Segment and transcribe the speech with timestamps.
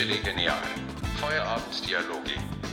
[0.00, 0.56] Chili Genial.
[1.16, 2.32] Feierabenddialoge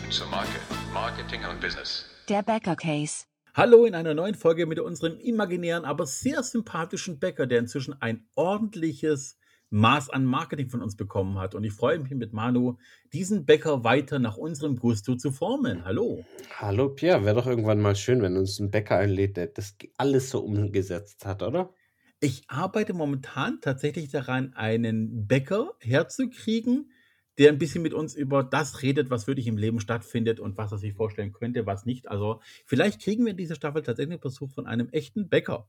[0.10, 0.62] zur Marke,
[0.94, 2.06] Marketing und Business.
[2.30, 3.26] Der Bäcker Case.
[3.54, 8.26] Hallo in einer neuen Folge mit unserem imaginären, aber sehr sympathischen Bäcker, der inzwischen ein
[8.36, 9.38] ordentliches
[9.72, 11.54] Maß an Marketing von uns bekommen hat.
[11.54, 12.78] Und ich freue mich mit Manu,
[13.12, 15.84] diesen Bäcker weiter nach unserem Gusto zu formen.
[15.84, 16.24] Hallo.
[16.56, 20.30] Hallo Pierre, wäre doch irgendwann mal schön, wenn uns ein Bäcker einlädt, der das alles
[20.30, 21.74] so umgesetzt hat, oder?
[22.22, 26.90] Ich arbeite momentan tatsächlich daran, einen Bäcker herzukriegen,
[27.38, 30.72] der ein bisschen mit uns über das redet, was wirklich im Leben stattfindet und was
[30.72, 32.08] er sich vorstellen könnte, was nicht.
[32.10, 35.68] Also vielleicht kriegen wir in dieser Staffel tatsächlich einen Besuch von einem echten Bäcker.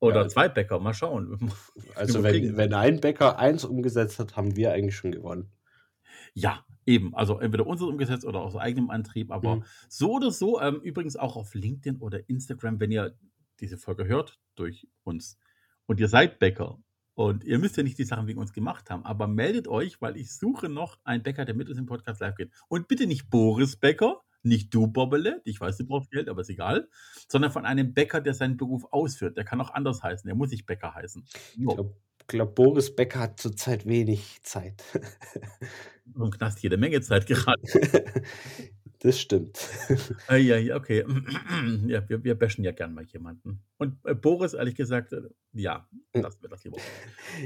[0.00, 0.28] Oder Ja.
[0.28, 1.38] zwei Bäcker, mal schauen.
[1.94, 5.50] Also wenn, wenn ein Bäcker eins umgesetzt hat, haben wir eigentlich schon gewonnen.
[6.34, 7.14] Ja, eben.
[7.14, 9.30] Also entweder unser umgesetzt oder aus eigenem Antrieb.
[9.32, 9.64] Aber Mhm.
[9.88, 13.16] so oder so, ähm, übrigens auch auf LinkedIn oder Instagram, wenn ihr
[13.60, 15.38] diese Folge hört durch uns
[15.86, 16.78] und ihr seid Bäcker
[17.18, 20.16] und ihr müsst ja nicht die Sachen wegen uns gemacht haben, aber meldet euch, weil
[20.16, 22.52] ich suche noch einen Bäcker, der mit uns im Podcast live geht.
[22.68, 26.48] Und bitte nicht Boris Bäcker, nicht du, Bobbele, ich weiß, du brauchst Geld, aber ist
[26.50, 26.88] egal,
[27.26, 29.36] sondern von einem Bäcker, der seinen Beruf ausführt.
[29.36, 31.24] Der kann auch anders heißen, der muss nicht Bäcker heißen.
[31.56, 31.96] Ich Jo, glaube,
[32.28, 34.84] glaub, Boris Becker hat zurzeit wenig Zeit.
[36.14, 37.60] und Knast jede Menge Zeit gerade.
[39.00, 39.68] Das stimmt.
[40.26, 41.04] Ah, ja, ja, okay.
[41.86, 43.60] Ja, wir, wir bashen ja gern mal jemanden.
[43.78, 46.78] Und äh, Boris, ehrlich gesagt, äh, ja, lassen wir das lieber.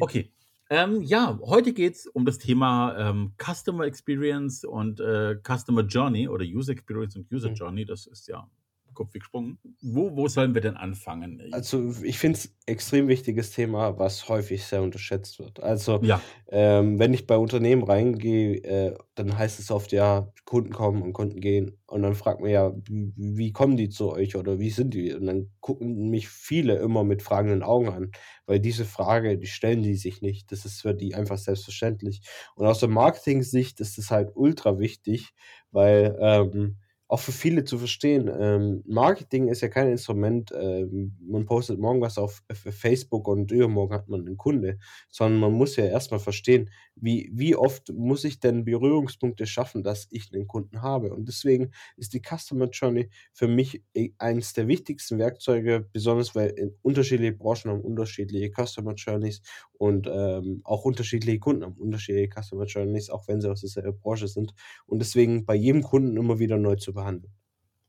[0.01, 0.31] Okay.
[0.71, 6.29] Ähm, ja, heute geht es um das Thema ähm, Customer Experience und äh, Customer Journey
[6.29, 7.55] oder User Experience und User Mhm.
[7.55, 7.85] Journey.
[7.85, 8.49] Das ist ja
[8.95, 9.59] Kopf gesprungen.
[9.81, 11.43] Wo, wo sollen wir denn anfangen?
[11.53, 15.63] Also ich finde es extrem wichtiges Thema, was häufig sehr unterschätzt wird.
[15.63, 20.73] Also ja, ähm, wenn ich bei Unternehmen reingehe, äh, dann heißt es oft, ja, Kunden
[20.73, 21.79] kommen und Kunden gehen.
[21.87, 25.13] Und dann fragt man ja, wie, wie kommen die zu euch oder wie sind die?
[25.13, 28.13] Und dann gucken mich viele immer mit fragenden Augen an,
[28.47, 30.53] weil diese Frage, die stellen die sich nicht.
[30.53, 32.23] Das ist für die einfach selbstverständlich.
[32.55, 35.33] Und aus der Marketing-Sicht ist es halt ultra wichtig,
[35.71, 36.79] weil ähm,
[37.13, 42.01] auch für viele zu verstehen, ähm, Marketing ist ja kein Instrument, ähm, man postet morgen
[42.01, 44.79] was auf Facebook und übermorgen hat man einen Kunde,
[45.11, 50.07] sondern man muss ja erstmal verstehen, wie, wie oft muss ich denn Berührungspunkte schaffen, dass
[50.11, 51.13] ich einen Kunden habe.
[51.15, 56.51] Und deswegen ist die Customer Journey für mich e- eines der wichtigsten Werkzeuge, besonders weil
[56.51, 59.43] in unterschiedliche Branchen haben unterschiedliche Customer Journeys
[59.73, 64.29] und ähm, auch unterschiedliche Kunden haben unterschiedliche Customer Journeys, auch wenn sie aus derselben Branche
[64.29, 64.55] sind.
[64.87, 67.33] Und deswegen bei jedem Kunden immer wieder neu zu behandeln.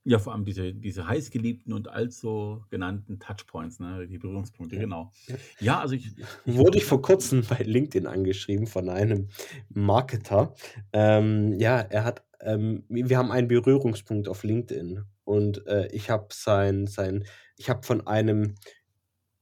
[0.05, 4.81] Ja, vor allem diese, diese heißgeliebten und allzu genannten Touchpoints, ne, die Berührungspunkte, Ja.
[4.81, 5.11] genau.
[5.59, 9.29] Ja, also ich, ich Wurde ich vor kurzem bei LinkedIn angeschrieben von einem
[9.69, 10.53] Marketer.
[10.91, 16.27] Ähm, ja, er hat, ähm, wir haben einen Berührungspunkt auf LinkedIn und äh, ich habe
[16.31, 17.23] sein, sein,
[17.57, 18.55] ich habe von einem,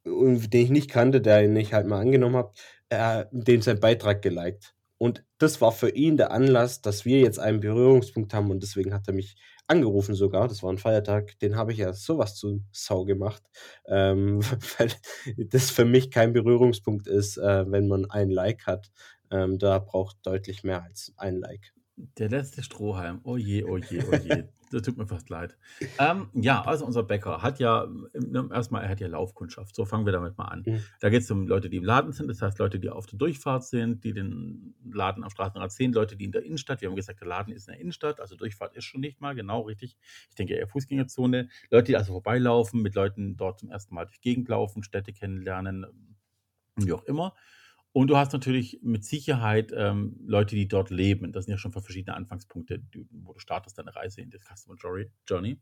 [0.06, 2.54] den ich nicht kannte, den ich halt mal angenommen habe,
[2.90, 4.74] äh, den sein Beitrag geliked.
[4.98, 8.94] Und das war für ihn der Anlass, dass wir jetzt einen Berührungspunkt haben und deswegen
[8.94, 9.36] hat er mich
[9.72, 13.44] angerufen sogar, das war ein Feiertag, den habe ich ja sowas zu Sau gemacht,
[13.88, 14.42] ähm,
[14.78, 14.92] weil
[15.38, 18.92] das für mich kein Berührungspunkt ist, äh, wenn man ein Like hat.
[19.32, 21.74] Ähm, da braucht deutlich mehr als ein Like.
[22.18, 23.20] Der letzte Strohhalm.
[23.24, 24.44] Oh je, oh je, oh je.
[24.72, 25.58] Das tut mir fast leid.
[26.00, 29.76] Ähm, ja, also unser Bäcker hat ja, ähm, erstmal, er hat ja Laufkundschaft.
[29.76, 30.64] So fangen wir damit mal an.
[30.66, 30.82] Mhm.
[31.02, 33.20] Da geht es um Leute, die im Laden sind, das heißt Leute, die auf der
[33.20, 36.96] Durchfahrt sind, die den Laden am Straßenrad sehen, Leute, die in der Innenstadt, wir haben
[36.96, 39.98] gesagt, der Laden ist in der Innenstadt, also Durchfahrt ist schon nicht mal, genau richtig.
[40.30, 41.50] Ich denke eher Fußgängerzone.
[41.70, 45.86] Leute, die also vorbeilaufen, mit Leuten dort zum ersten Mal durch Gegend laufen, Städte kennenlernen,
[46.78, 47.36] wie auch immer.
[47.94, 51.34] Und du hast natürlich mit Sicherheit ähm, Leute, die dort leben.
[51.34, 52.82] Das sind ja schon verschiedene Anfangspunkte,
[53.12, 55.60] wo du startest deine Reise in das Customer Journey- Journey.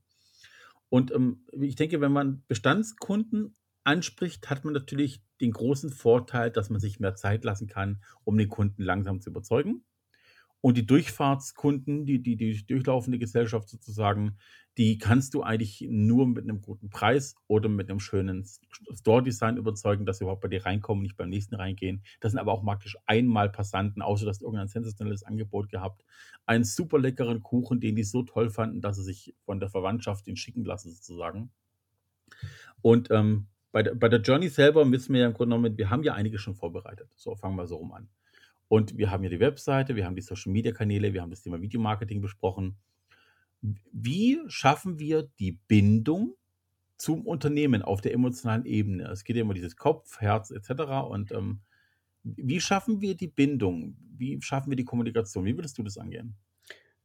[0.89, 6.69] Und ähm, ich denke, wenn man Bestandskunden anspricht, hat man natürlich den großen Vorteil, dass
[6.69, 9.83] man sich mehr Zeit lassen kann, um den Kunden langsam zu überzeugen.
[10.61, 14.37] Und die Durchfahrtskunden, die, die, die durchlaufende Gesellschaft sozusagen,
[14.77, 18.45] die kannst du eigentlich nur mit einem guten Preis oder mit einem schönen
[18.93, 22.03] Store-Design überzeugen, dass sie überhaupt bei dir reinkommen, nicht beim nächsten reingehen.
[22.21, 26.05] Das sind aber auch praktisch einmal Passanten, außer dass du irgendein sensationelles Angebot gehabt.
[26.45, 30.27] Einen super leckeren Kuchen, den die so toll fanden, dass sie sich von der Verwandtschaft
[30.27, 31.51] den schicken lassen sozusagen.
[32.81, 35.89] Und ähm, bei, der, bei der Journey selber wissen wir ja im Grunde genommen, wir
[35.89, 37.09] haben ja einige schon vorbereitet.
[37.15, 38.09] So, fangen wir so rum an.
[38.69, 41.41] Und wir haben ja die Webseite, wir haben die Social Media Kanäle, wir haben das
[41.41, 42.77] Thema Videomarketing besprochen.
[43.91, 46.35] Wie schaffen wir die Bindung
[46.95, 49.09] zum Unternehmen auf der emotionalen Ebene?
[49.09, 50.69] Es geht ja immer dieses Kopf, Herz etc.
[51.09, 51.61] Und ähm,
[52.23, 53.97] wie schaffen wir die Bindung?
[54.15, 55.45] Wie schaffen wir die Kommunikation?
[55.45, 56.35] Wie würdest du das angehen?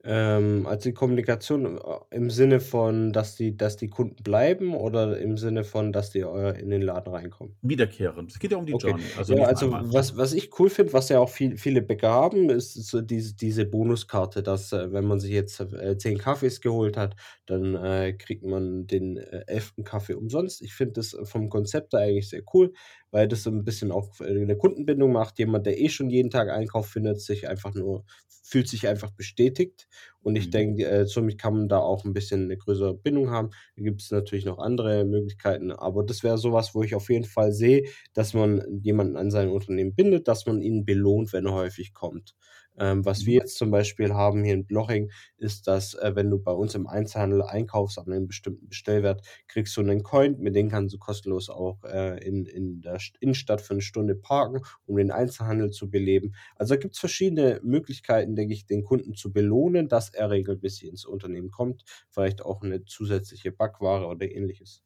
[0.05, 1.81] Ähm, also die Kommunikation, äh,
[2.17, 6.21] im Sinne von, dass die dass die Kunden bleiben oder im Sinne von, dass die,
[6.21, 7.57] äh, in den Laden reinkommen?
[7.63, 8.31] Wiederkehrend.
[8.31, 8.77] Es geht ja um die Okay.
[8.77, 12.09] Journey, also Ja, also was was ich cool finde, was ja auch viel viele Bäcker
[12.11, 16.61] haben, ist so diese diese Bonuskarte, dass, äh, wenn man sich jetzt, äh, 10 Kaffees
[16.61, 17.15] geholt hat,
[17.47, 17.75] dann,
[18.19, 19.85] kriegt man den, 11.
[19.85, 20.63] Kaffee umsonst.
[20.63, 22.73] Ich finde das vom Konzept her eigentlich sehr cool,
[23.15, 25.39] weil das so 'n bisschen auch äh, 'ne Kundenbindung macht.
[25.39, 28.05] Jemand, der eh schon jeden Tag einkauft, findet sich einfach nur
[28.47, 29.89] fühlt sich einfach bestätigt.
[30.23, 30.51] Und ich Mhm.
[30.51, 33.51] denke, äh, somit kann man da auch 'n bisschen 'ne größere Bindung haben.
[33.77, 37.25] Da gibt's natürlich noch andere Möglichkeiten, aber das wäre so was, wo ich auf jeden
[37.25, 37.85] Fall sehe,
[38.15, 42.35] dass man jemanden an sein Unternehmen bindet, dass man ihn belohnt, wenn er häufig kommt.
[42.79, 46.39] Ähm, was wir jetzt zum Beispiel haben hier in Bloching, ist, dass, äh, wenn du
[46.39, 50.69] bei uns im Einzelhandel einkaufst an 'nem bestimmten Bestellwert, kriegst du 'nen Coin, mit dem
[50.71, 54.97] kannst du kostenlos auch, äh, in in der St Innenstadt für 'ne Stunde parken, um
[54.97, 56.35] den Einzelhandel zu beleben.
[56.57, 61.05] Also, da gibt's verschiedene Möglichkeiten, denke ich, den Kunden zu belohnen, dass er regelmäßig ins
[61.05, 64.81] Unternehmen kommt, vielleicht auch 'ne zusätzliche Backware oder Ähnliches.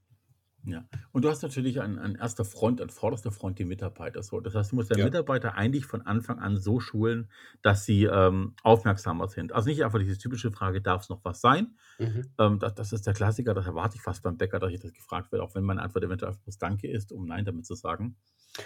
[0.65, 0.85] Ja.
[1.13, 2.45] Und du hast natürlich an an 1.
[2.45, 4.41] Front, an vorderster Front die Mitarbeiter so.
[4.41, 5.05] Das heißt, du musst deine Ja.
[5.05, 7.31] Mitarbeiter eigentlich von Anfang an so schulen,
[7.63, 9.53] dass sie, ähm, aufmerksamer sind.
[9.53, 12.39] Also, nicht einfach diese typische Frage: „Darf's noch was sein?“ Mhm.
[12.39, 14.93] Ähm, da das ist der Klassiker, das erwarte ich fast beim Bäcker, dass ich das
[14.93, 17.75] gefragt werde, auch wenn meine Antwort eventuell einfach bloß „Danke“ ist, um „Nein“ damit zu
[17.75, 18.17] sagen.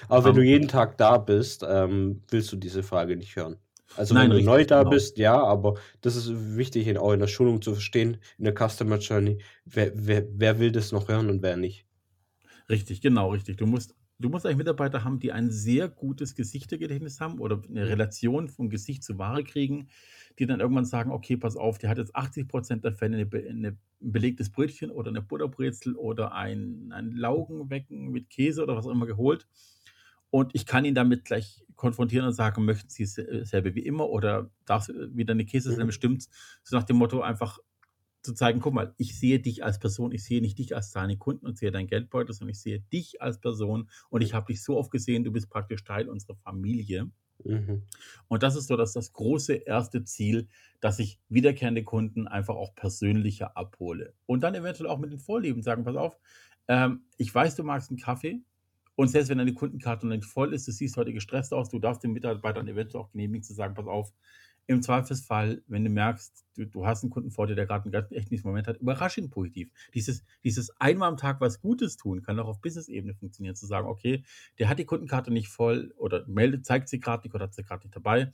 [0.09, 3.57] Aber wenn du Ähm jeden Tag da bist, ähm, willst du diese Frage nicht hören.
[3.97, 4.85] Also, wenn Nein, du neu richtig, da genau.
[4.85, 8.55] bist, ja, aber das ist wichtig in auch in der Schulung zu verstehen, in der
[8.57, 11.85] Customer Journey, wer wer wer will das noch hören und wer nicht.
[12.69, 13.57] Richtig, genau, richtig.
[13.57, 17.89] Du musst du musst eigentlich Mitarbeiter haben, die ein sehr gutes Gesichtergedächtnis haben oder 'ne
[17.89, 17.89] Mhm.
[17.89, 19.89] Relation von Gesicht zu Ware kriegen,
[20.39, 23.27] die dann irgendwann sagen: „Okay, pass auf, der hat jetzt 80 % der Fälle 'ne
[23.27, 23.69] be 'ne
[24.01, 28.91] 'n belegtes Brötchen oder 'ne Butterbrezel oder ein ein Laugenwecken mit Käse oder was auch
[28.93, 29.49] immer geholt.
[30.33, 34.09] Und ich kann ihn damit gleich konfrontieren und sagen: „Möchten Sie es äh, wie immer
[34.09, 35.93] oder darf's äh, wieder 'ne Käsesemmel, Mhm.
[35.93, 36.31] stimmt's?“
[36.65, 37.59] So nach dem Motto einfach
[38.23, 40.13] zu zeigen: „Guck mal, ich sehe dich als Person.
[40.13, 43.23] Ich sehe nicht dich als deinen Kunden und sehe deinen Geldbeutel, sondern ich sehe dich
[43.23, 47.11] als Person und ich habe dich so oft gesehen, du bist praktisch Teil unserer Familie.“
[47.45, 47.83] Mhm.
[48.31, 50.05] Und das ist so das das große 1.
[50.05, 50.49] Ziel,
[50.81, 54.15] dass ich wiederkehrende Kunden einfach auch persönlicher abhole.
[54.27, 56.19] Und dann eventuell auch mit den Vorlieben sagen: „Pass auf,
[56.69, 58.43] ähm, ich weiß, du magst 'n Kaffee
[58.97, 61.79] und selbst wenn deine Kundenkarte noch nicht voll ist, du siehst heute gestresst aus, du
[61.79, 64.13] darfst den Mitarbeitern eventuell auch genehmigen zu sagen: ‚Pass auf,
[64.69, 67.91] im Zweifelsfall, wenn du merkst, du du hast 'n Kunden vor dir, der grad 'n
[67.93, 71.97] ganz echt miesen Moment hat, überrasche ihn positiv.‘“ Dieses dieses einmal am Tag was Gutes
[71.97, 74.25] tun kann auch auf Business-Ebene funktionieren, zu sagen: „Okay,
[74.59, 77.65] der hat die Kundenkarte nicht voll oder meldet zeigt sie grad nicht oder hat sie
[77.65, 78.31] grad nicht dabei.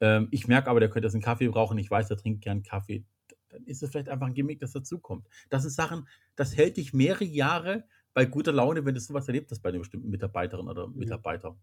[0.00, 1.78] Ähm, ich merke aber, der könnte jetzt 'n Kaffee brauchen.
[1.78, 3.00] Ich weiß, der trinkt gern Kaffee.“
[3.30, 5.28] D dann ist es vielleicht einfach 'n Gimmick, das dazukommt.
[5.50, 9.28] Das sind Sachen, das hält dich mehrere Jahre bei guter Laune, wenn du so was
[9.28, 11.22] erlebt hast bei 'ner bestimmten Mitarbeiterin oder Mhm.
[11.28, 11.58] Mitarbeiter.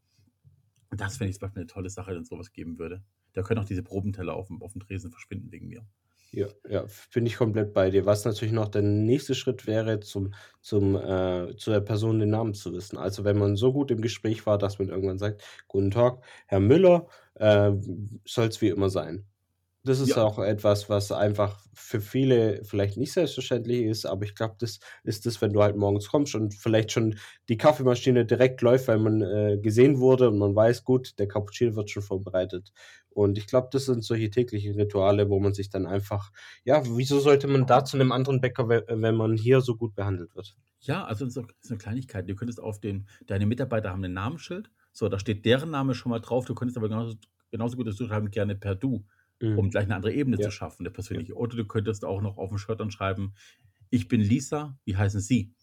[0.92, 3.04] Und das fände ich zum Beispiel 'ne tolle Sache, wenn's so was geben würde.
[3.34, 5.88] Da können auch diese Probenteller auf'm auf'm Tresen verschwinden wegen mir.
[6.34, 8.06] Ja, ja, bin ich komplett bei dir.
[8.06, 12.54] Was natürlich noch der nächste Schritt wäre, zum zum äh, zu der Person den Namen
[12.54, 12.98] zu wissen.
[12.98, 16.60] Also, wenn man so gut im Gespräch war, dass man irgendwann sagt: „Guten Tag, Herr
[16.60, 17.08] Müller,
[17.38, 19.26] ähm, soll's wie immer sein.“
[19.86, 20.18] Das ist Ja.
[20.18, 25.26] auch etwas, was einfach für viele vielleicht nicht selbstverständlich ist, aber ich glaube, das ist
[25.26, 27.16] das, wenn du halt morgens kommst und vielleicht schon
[27.48, 31.76] die Kaffeemaschine direkt läuft, weil man, äh, gesehen wurde und man weiß: „Gut, der Cappuccino
[31.78, 32.74] wird schon vorbereitet.“
[33.10, 36.30] Und ich glaube, das sind solche täglichen Rituale, wo man sich dann einfach
[36.66, 39.96] ja, wieso sollte man da zu 'nem anderen Bäcker, we wenn man hier so gut
[39.96, 40.56] behandelt wird?
[40.82, 42.30] Ja, also so so 'ne Kleinigkeit.
[42.30, 44.72] Du könntest auf den deine Mitarbeiter haben 'nen Namensschild.
[44.94, 46.46] So, da steht deren Name schon mal drauf.
[46.46, 47.16] Du könntest aber genauso
[47.52, 49.06] genauso gut dazu schreiben: „Gerne per Du“,
[49.54, 49.72] um Mhm.
[49.72, 50.50] gleich 'ne andere Ebene Ja.
[50.50, 51.22] zu schaffen, Ja.
[51.22, 51.36] persönliche.
[51.36, 53.34] Oder du könntest auch noch auf'm Shirt dann schreiben:
[53.92, 55.54] „Ich bin Lisa, wie heißen Sie?“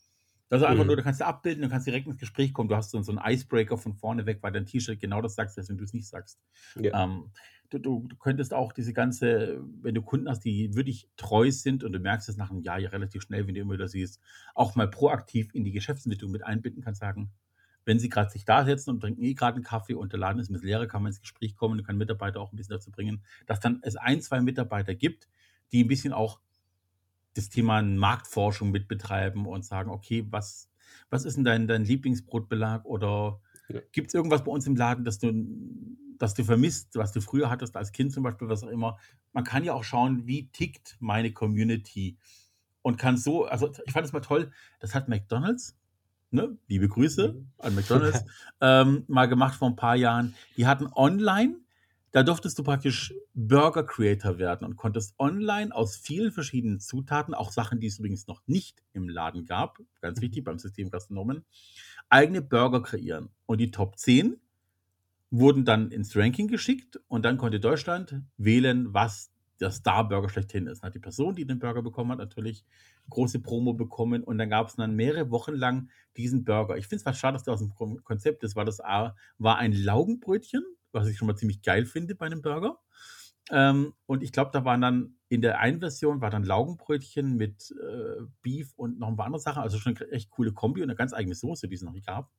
[0.51, 0.99] Also, einfach nur Mhm.
[0.99, 2.69] du kannst ja abbilden, du kannst direkt ins Gespräch kommen.
[2.71, 5.35] Du hast so 'n so 'n Icebreaker von vorne weg, weil dein T-Shirt genau das
[5.37, 6.41] sagt, selbst wenn du's nicht sagst.
[6.77, 6.93] Ja.
[6.93, 7.33] Ähm,
[7.71, 11.85] du du du könntest auch diese ganze wenn du Kunden hast, die wirklich treu sind
[11.85, 14.21] und du merkst es nach 'nem Jahr ja relativ schnell, wenn du immer wieder siehst,
[14.55, 17.33] auch mal proaktiv in die Geschäftsentwicklung mit einbinden, kannst sagen,
[17.87, 20.51] wenn sie grad sich dasetzen und trinken eh grad 'n Kaffee und der Laden ist
[20.51, 22.93] 'n bisschen leerer, kann man ins Gespräch kommen und kann Mitarbeiter auch 'n bisschen dazu
[22.93, 25.29] bringen, dass dann es 1, 2 Mitarbeiter gibt,
[25.73, 26.41] die 'n bisschen auch
[27.35, 30.71] das Thema Marktforschung mit betreiben und sagen: „Okay, was
[31.11, 33.81] was ist 'n dein dein Lieblingsbrotbelag oder Ja.
[33.93, 35.33] gibt's irgendwas bei uns im Laden, das du
[36.19, 38.99] das du vermisst, was du früher hattest als Kind zum Beispiel“, was auch immer.
[39.35, 42.19] Man kann ja auch schauen, wie tickt meine Community
[42.83, 45.77] und kann so also, ich fand das mal toll, das hat McDonald's,
[46.31, 47.49] ne, liebe Grüße Mhm.
[47.59, 48.25] an McDonald's,
[48.61, 50.35] ähm, mal gemacht vor 'n paar Jahren.
[50.57, 51.57] Die hatten online
[52.13, 57.53] da durftest du praktisch Burger Creator werden und konntest online aus vielen verschiedenen Zutaten, auch
[57.53, 60.23] Sachen, die es übrigens noch nicht im Laden gab, ganz Mhm.
[60.23, 61.45] wichtig beim System Gastronomen,
[62.09, 63.29] eigene Burger kreieren.
[63.45, 64.41] Und die Top 10
[65.31, 70.83] wurden dann ins Ranking geschickt und dann konnte Deutschland wählen, was der Star-Burger schlechthin ist.
[70.83, 72.65] Hat die Person, die den Burger bekommen hat, natürlich
[73.11, 76.77] große Promo bekommen und dann gab es dann mehrere Wochen lang diesen Burger.
[76.77, 79.15] Ich finde es fast schade, dass der aus dem Kon- Konzept ist, weil das A,
[79.39, 82.79] war ein Laugenbrötchen, was ich schon mal ziemlich geil finde bei einem Burger.
[83.51, 87.73] Ähm, und ich glaube, da waren dann in der einen Version war dann Laugenbrötchen mit
[87.73, 90.89] äh, Beef und noch ein paar andere Sachen, also schon eine echt coole Kombi und
[90.89, 92.31] eine ganz eigene Soße, die es noch nicht gab.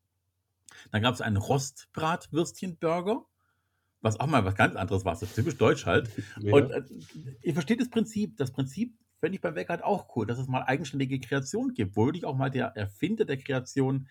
[0.92, 3.26] Dann gab es einen Rostbratwürstchen-Burger,
[4.02, 6.10] was auch mal was ganz anderes war, so typisch deutsch halt.
[6.40, 6.54] Ja.
[6.54, 6.84] Und äh,
[7.42, 8.38] ihr versteht das Prinzip.
[8.38, 11.96] Das Prinzip finde ich beim Wecker halt auch cool, dass es mal eigenständige Kreation gibt,
[11.96, 14.08] wo wirklich auch mal der Erfinder der Kreation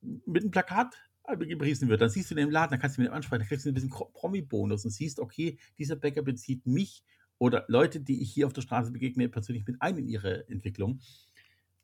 [0.00, 0.96] mit einem Plakat
[1.36, 2.00] gepriesen wird.
[2.00, 3.70] Dann siehst du den im Laden, dann kannst du mit ihm ansprechen, dann kriegst du
[3.70, 7.04] ein bisschen Promi-Bonus und siehst, okay, dieser Bäcker bezieht mich
[7.38, 11.00] oder Leute, die ich hier auf der Straße begegne, persönlich mit ein in ihre Entwicklung.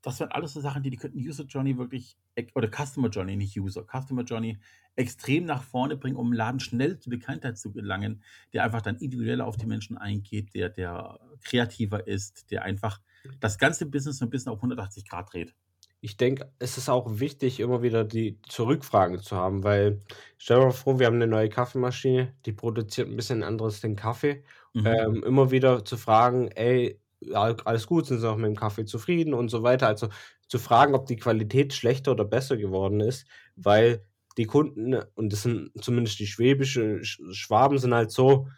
[0.04, 2.18] Das wären alles so Sachen, die, die könnten User Journey wirklich,
[2.54, 4.58] oder Customer Journey, nicht User, Customer Journey
[4.96, 8.96] extrem nach vorne bringen, um im Laden schnell zur Bekanntheit zu gelangen, der einfach dann
[8.96, 13.00] individueller auf die Menschen eingeht, der, der kreativer ist, der einfach
[13.40, 15.54] das ganze Business so ein bisschen auf 180 Grad dreht.
[16.02, 20.00] Ich denke, es ist auch wichtig, immer wieder die Zurückfragen zu haben, weil
[20.37, 23.96] stell dir mal vor, wir haben eine neue Kaffeemaschine, die produziert ein bisschen anderes den
[23.96, 24.44] Kaffee.
[24.75, 24.87] Mhm.
[24.87, 27.00] Ähm, immer wieder zu fragen, ey,
[27.31, 29.87] ja, alles gut, sind Sie auch mit dem Kaffee zufrieden und so weiter.
[29.88, 30.09] Also
[30.49, 33.26] zu fragen, ob die Qualität schlechter oder besser geworden ist,
[33.57, 34.04] weil
[34.37, 38.49] die Kunden, und das sind zumindest die schwäbische Sch- Schwaben, sind halt so,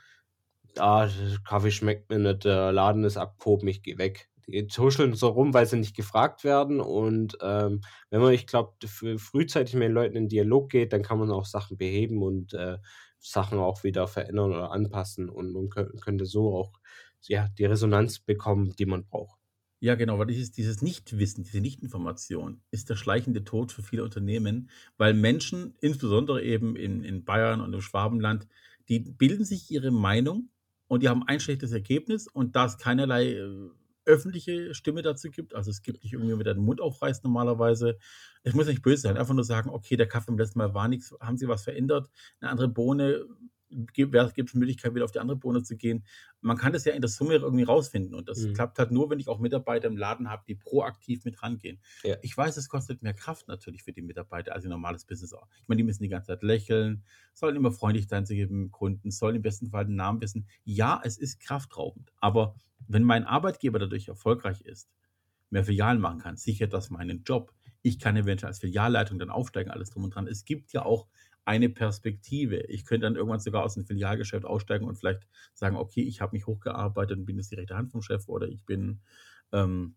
[0.79, 1.09] ah,
[1.47, 4.29] Kaffee schmeckt mir nicht, der Laden ist abgehoben, ich gehe weg.
[4.49, 6.81] Die tuscheln so rum, weil sie nicht gefragt werden.
[6.81, 7.81] Und ähm,
[8.11, 11.47] wenn man, ich glaube, frühzeitig mit den Leuten in Dialog geht, dann kann man auch
[11.47, 12.79] Sachen beheben und äh,
[13.19, 16.73] Sachen auch wieder verändern oder anpassen und man kö- könnte so auch
[17.23, 19.41] ja, die Resonanz bekommen, die man braucht.
[19.79, 24.71] Ja, genau, weil dieses, dieses Nichtwissen, diese Nichtinformation ist der schleichende Tod für viele Unternehmen,
[24.97, 28.49] weil Menschen, insbesondere eben in, in Bayern und im Schwabenland,
[28.89, 30.49] die bilden sich ihre Meinung
[30.89, 33.69] und die haben ein schlechtes Ergebnis und da es keinerlei äh,
[34.07, 37.99] öffentliche Stimme dazu gibt, also es gibt nicht irgendwie mit den Mund aufreißt normalerweise,
[38.45, 40.89] es muss nicht böse sein, einfach nur sagen, okay, der Kaffee im letzten Mal war
[40.89, 42.09] nichts, haben sie was verändert,
[42.41, 43.25] eine andere Bohne,
[43.93, 46.05] gibt es Möglichkeit, wieder auf die andere Bohne zu gehen.
[46.41, 48.55] Man kann das ja in der Summe irgendwie rausfinden und das Mhm.
[48.55, 51.81] klappt halt nur, wenn ich auch Mitarbeiter im Laden habe, die proaktiv mit rangehen.
[52.03, 52.17] Ja.
[52.23, 55.49] Ich weiß, es kostet mehr Kraft natürlich für die Mitarbeiter als ein normales Business auch.
[55.63, 57.05] Ich meine, die müssen die ganze Zeit lächeln,
[57.35, 60.47] sollen immer freundlich sein zu jedem Kunden, sollen im besten Fall den Namen wissen.
[60.65, 62.55] Ja, es ist kraftraubend, aber
[62.87, 64.89] wenn mein Arbeitgeber dadurch erfolgreich ist,
[65.51, 67.53] mehr Filialen machen kann, sichert das meinen Job.
[67.83, 70.27] Ich kann eventuell als Filialleitung dann aufsteigen, alles drum und dran.
[70.27, 71.07] Es gibt ja auch
[71.47, 72.59] eine Perspektive.
[72.67, 76.37] Ich könnte dann irgendwann sogar aus dem Filialgeschäft aussteigen und vielleicht sagen, okay, ich habe
[76.37, 79.00] mich hochgearbeitet und bin jetzt die rechte Hand vom Chef oder ich bin
[79.53, 79.95] ähm,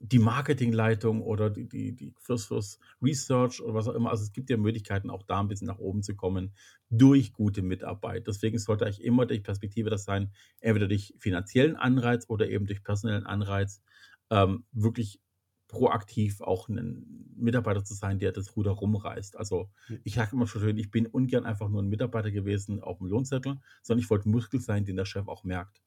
[0.00, 4.10] die Marketingleitung oder die, die, die fürs, fürs Research oder was auch immer.
[4.10, 6.52] Also es gibt ja Möglichkeiten, auch da ein bisschen nach oben zu kommen
[6.90, 8.26] durch gute Mitarbeit.
[8.26, 12.82] Deswegen sollte eigentlich immer die Perspektive das sein, entweder durch finanziellen Anreiz oder eben durch
[12.82, 13.82] personellen Anreiz,
[14.30, 15.20] ähm, wirklich
[15.68, 19.36] proaktiv auch ein Mitarbeiter zu sein, der das Ruder rumreißt.
[19.36, 19.68] Also
[20.04, 23.08] ich sage immer schon schön, ich bin ungern einfach nur ein Mitarbeiter gewesen auf dem
[23.08, 25.82] Lohnzettel, sondern ich wollte Muskel sein, den der Chef auch merkt.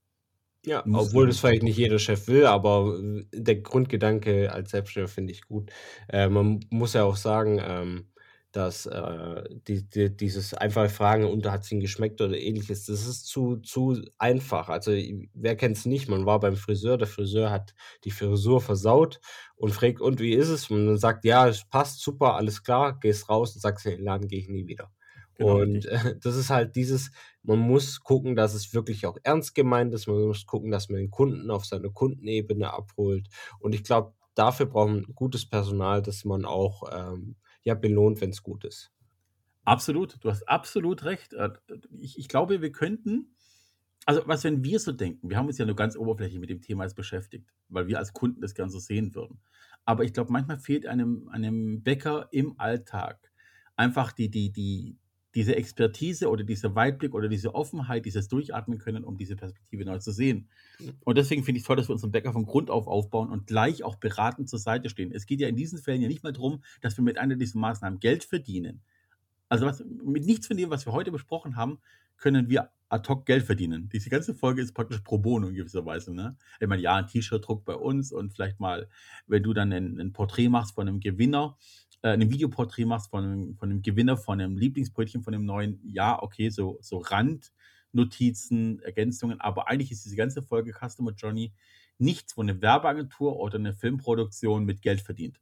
[0.65, 5.13] Ja, Muss obwohl das vielleicht nicht jeder Chef will, aber äh, der Grundgedanke als Selbstständiger
[5.13, 5.71] finde ich gut.
[6.09, 8.08] Äh, man muss ja auch sagen, ähm,
[8.51, 13.07] dass äh, die, die, dieses einfache Fragen unter hat es ihnen geschmeckt oder ähnliches, das
[13.07, 14.69] ist zu, zu einfach.
[14.69, 14.91] Also
[15.33, 16.09] wer kennt es nicht?
[16.09, 17.75] Man war beim Friseur, der Friseur hat
[18.05, 19.19] die Frisur versaut
[19.55, 20.69] und fragt, und wie ist es?
[20.71, 24.03] Und dann sagt, ja, es passt, super, alles klar, gehst raus und sagst, in den
[24.03, 24.91] Laden gehe ich nie wieder.
[25.35, 27.11] Genau, und äh, das ist halt dieses,
[27.43, 30.99] man muss gucken, dass es wirklich auch ernst gemeint ist, man muss gucken, dass man
[30.99, 33.27] den Kunden auf seiner Kundenebene abholt.
[33.59, 37.35] Und ich glaube, dafür braucht man gutes Personal, dass man auch ähm,
[37.69, 38.91] ja, belohnt, wenn es gut ist.
[39.65, 41.33] Absolut, du hast absolut recht.
[41.33, 41.51] Äh,
[41.99, 43.35] Ich, ich glaube, wir könnten,
[44.05, 46.61] also was, wenn wir so denken, wir haben uns ja nur ganz oberflächlich mit dem
[46.61, 49.41] Thema jetzt beschäftigt, weil wir als Kunden das gern so sehen würden.
[49.85, 53.31] Aber ich glaube, manchmal fehlt einem, einem Bäcker im Alltag
[53.75, 54.97] einfach die, die, die,
[55.35, 59.99] diese Expertise oder dieser Weitblick oder diese Offenheit, dieses Durchatmen können, um diese Perspektive neu
[59.99, 60.49] zu sehen.
[61.03, 63.45] Und deswegen finde ich es toll, dass wir unseren Bäcker von Grund auf aufbauen und
[63.47, 65.11] gleich auch beratend zur Seite stehen.
[65.11, 67.59] Es geht ja in diesen Fällen ja nicht mal darum, dass wir mit einer dieser
[67.59, 68.81] Maßnahmen Geld verdienen.
[69.49, 71.79] Also was, mit nichts von dem, was wir heute besprochen haben,
[72.17, 73.89] können wir ad hoc Geld verdienen.
[73.89, 76.13] Diese ganze Folge ist praktisch pro bono in gewisser Weise.
[76.13, 76.35] Ne?
[76.59, 78.89] Ich meine, ja, ein T-Shirt-Druck bei uns und vielleicht mal,
[79.27, 81.57] wenn du dann ein, ein Porträt machst von einem Gewinner,
[82.03, 85.79] äh, ein Videoporträt machst von einem, von einem Gewinner, von einem Lieblingsbrötchen, von einem neuen,
[85.83, 91.53] ja, okay, so, so Randnotizen, Ergänzungen, aber eigentlich ist diese ganze Folge Customer Journey
[91.97, 95.39] nichts, wo eine Werbeagentur oder eine Filmproduktion mit Geld verdient.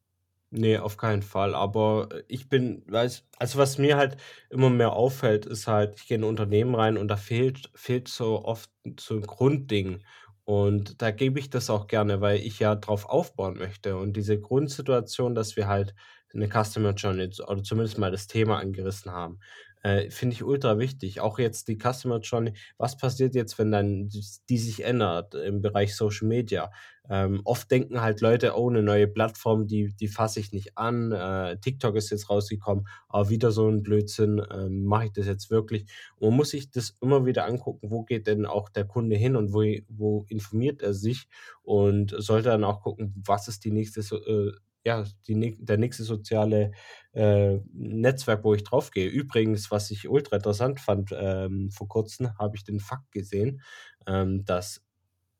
[0.54, 1.54] Ne, auf keinen Fall.
[1.56, 4.16] Aber, ich bin weiß also, was mir halt
[4.50, 8.08] immer mehr auffällt, ist halt, ich gehe in 'n Unternehmen rein und da fehlt fehlt
[8.08, 10.04] so oft so 'n Grundding.
[10.46, 13.98] Und da gebe ich das auch gerne, weil ich ja drauf aufbauen möchte.
[13.98, 15.94] Und diese Grundsituation, dass wir halt
[16.34, 19.39] 'ne Customer Journey oder zumindest mal das Thema angerissen haben,
[19.84, 21.22] äh, finde ich ultra wichtig.
[21.22, 22.53] Auch jetzt die Customer Journey.
[22.77, 24.10] Was passiert jetzt, wenn dann
[24.50, 26.72] die sich ändert im Bereich Social Media?
[27.10, 31.12] Ähm, oft denken halt Leute: „Oh, 'ne neue Plattform, die die fasse ich nicht an.
[31.13, 32.88] Äh, TikTok ist jetzt rausgekommen.
[33.10, 34.41] Ah, wieder so 'n Blödsinn.
[34.51, 35.86] Ähm, mache ich das jetzt wirklich?“
[36.17, 39.36] Und man muss sich das immer wieder angucken, wo geht denn auch der Kunde hin
[39.38, 41.27] und wo wo informiert er sich
[41.63, 44.51] und sollte dann auch gucken, was ist die nächste äh,
[44.88, 46.72] ja, die der nächste soziale,
[47.13, 49.10] äh, Netzwerk, wo ich draufgehe.
[49.10, 53.62] Übrigens, was ich ultra interessant fand, ähm, vor Kurzem habe ich den Fakt gesehen,
[54.08, 54.84] ähm, dass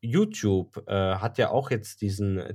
[0.00, 2.54] YouTube, äh, hat ja auch jetzt diesen äh,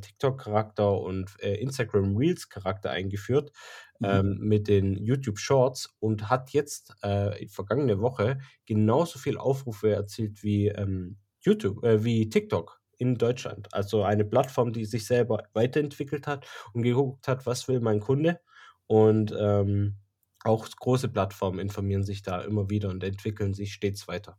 [0.00, 3.52] TikTok-Charakter und, äh, Instagram Reels-Charakter eingeführt,
[4.00, 4.08] Mhm.
[4.08, 10.42] ähm, mit den YouTube Shorts und hat jetzt, äh, vergangene Woche genauso viel Aufrufe erzielt
[10.42, 13.68] wie, ähm, YouTube äh, wie TikTok in Deutschland.
[13.74, 18.40] Also, eine Plattform, die sich selber weiterentwickelt hat und geguckt hat: „Was will mein Kunde?“
[18.86, 19.96] Und, ähm,
[20.44, 24.38] auch große Plattformen informieren sich da immer wieder und entwickeln sich stets weiter.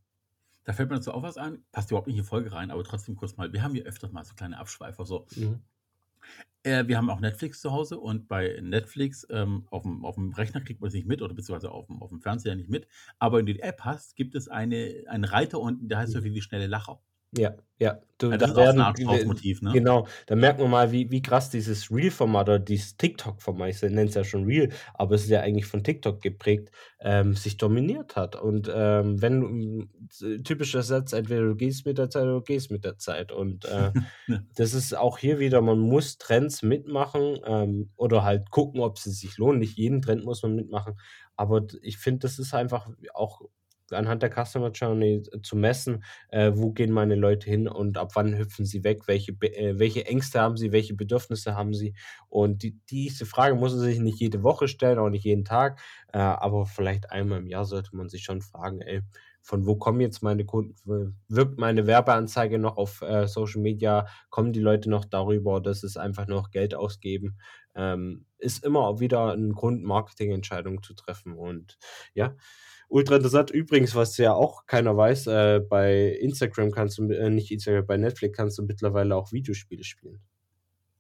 [0.64, 2.84] Da fällt mir dazu auch was ein, passt überhaupt nicht in die Folge rein, aber
[2.86, 3.52] trotzdem kurz mal.
[3.54, 5.28] Wir haben hier öfters mal so kleine Abschweifer so.
[5.36, 5.64] Mhm.
[6.64, 10.82] Äh, wir haben auch Netflix zu Hause und bei Netflix, ähm, aufm aufm Rechner kriegt
[10.82, 12.88] man's nicht mit oder beziehungsweise aufm aufm Fernseher nicht mit.
[13.18, 16.22] Aber wenn du die App hast, gibt es eine einen Reiter unten, der heißt so
[16.22, 16.22] Mhm.
[16.22, 17.02] viel wie schnelle Lacher.
[17.34, 18.02] Ja, ja.
[18.18, 19.82] Du, Ja, da das ist auch werden Art Strauchmotiv, ne?
[19.82, 24.04] genau, da merkt man mal, wie wie krass dieses Reel-Format oder dieses TikTok-Format, ich nenne
[24.06, 28.16] es ja schon Reel, aber es ist ja eigentlich von TikTok geprägt, ähm, sich dominiert
[28.16, 28.36] hat.
[28.36, 29.90] Und, ähm, wenn
[30.44, 33.66] typischer Satz: „Entweder du gehst mit der Zeit oder du gehst mit der Zeit.“ Und,
[33.66, 33.92] äh,
[34.56, 39.12] das ist auch hier wieder man muss Trends mitmachen, ähm, oder halt gucken, ob sie
[39.12, 39.60] sich lohnen.
[39.60, 41.00] Nicht jeden Trend muss man mitmachen.
[41.36, 43.42] Aber ich finde, das ist einfach auch
[43.92, 48.38] anhand der Customer Journey zu messen, äh, wo gehen meine Leute hin und ab wann
[48.38, 51.94] hüpfen sie weg, welche äh, welche Ängste haben sie, welche Bedürfnisse haben sie?
[52.30, 55.80] Und die diese Frage muss man sich nicht jede Woche stellen, auch nicht jeden Tag,
[56.14, 59.02] äh, aber vielleicht einmal im Jahr sollte man sich schon fragen: „Ey,
[59.42, 61.16] von wo kommen jetzt meine Kunden?
[61.28, 64.08] Wirkt meine Werbeanzeige noch auf, äh, Social Media?
[64.30, 67.38] Kommen die Leute noch darüber ist es einfach noch Geld ausgeben?“
[67.76, 71.78] Ähm, ist immer wieder 'n Grund, Marketingentscheidungen zu treffen und
[72.14, 72.36] ja,
[72.90, 73.52] ultra interessant.
[73.52, 77.98] Übrigens, was ja auch keiner weiß, äh, bei Instagram kannst du äh, nicht Instagram, bei
[77.98, 80.22] Netflix kannst du mittlerweile auch Videospiele spielen.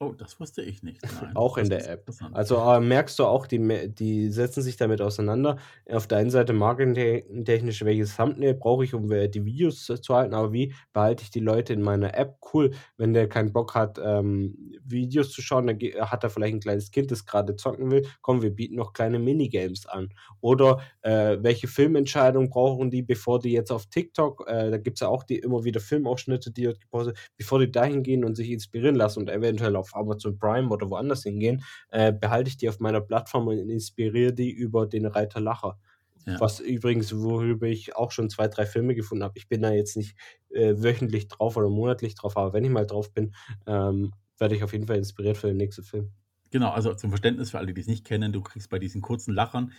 [0.01, 1.01] Oh, das wusste ich nicht.
[1.11, 2.09] Nein, Auch in der App.
[2.31, 3.59] Also, äh, merkst du auch, die
[3.93, 5.57] die setzen sich damit auseinander.
[5.91, 10.33] Auf der einen Seite marketingtechnisch, welches Thumbnail brauche ich, um, äh, die Videos zu halten,
[10.33, 12.37] aber wie behalte ich die Leute in meiner App?
[12.53, 15.77] Cool, wenn der keinen Bock hat, ähm, Videos zu schauen, dann
[16.09, 18.05] hat er vielleicht 'n kleines Kind, das grade zocken will.
[18.21, 20.13] Komm, wir bieten noch kleine Minigames an.
[20.39, 25.09] Oder, äh, welche Filmentscheidung brauchen die, bevor die jetzt auf TikTok äh, da gibt's ja
[25.09, 28.95] auch die immer wieder Filmausschnitte, die dort gepostet bevor die dahin gehen und sich inspirieren
[28.95, 33.01] lassen und eventuell auf Amazon Prime oder woanders hingehen, äh, behalte ich die auf meiner
[33.01, 35.79] Plattform und inspiriere die über den Reiter Lacher.
[36.25, 36.39] Ja.
[36.39, 39.37] Was übrigens worüber ich auch schon 2, 3 Filme gefunden habe.
[39.37, 40.15] Ich bin da jetzt nicht,
[40.51, 43.35] äh, wöchentlich drauf oder monatlich drauf, aber wenn ich mal drauf bin,
[43.67, 46.11] ähm, werde ich auf jeden Fall inspiriert für den nächsten Film.
[46.51, 49.71] Genau, also zum Verständnis für alle, die's nicht kennen, du kriegst bei diesen kurzen Lachern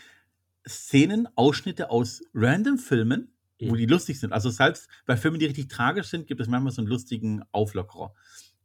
[0.68, 3.34] Szenen, Ausschnitte aus random Filmen,
[3.66, 3.76] wo Mhm.
[3.76, 4.32] die lustig sind.
[4.32, 8.14] Also, selbst bei Filmen, die richtig tragisch sind, gibt es manchmal so 'n lustigen Auflockerer.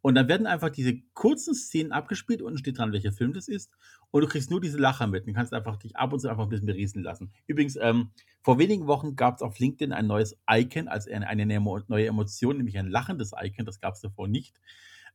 [0.06, 3.72] Und dann werden einfach diese kurzen Szenen abgespielt, unten steht dran, welcher Film das ist,
[4.12, 6.44] und du kriegst nur diese Lacher mit und kannst einfach dich ab und zu einfach
[6.46, 7.32] 'n bisschen berieseln lassen.
[7.48, 8.12] Übrigens, ähm,
[8.44, 12.78] vor wenigen Wochen gab's auf LinkedIn ein neues Icon, also eine eine neue Emotion, nämlich
[12.78, 14.60] ein lachendes Icon, das gab's davor nicht.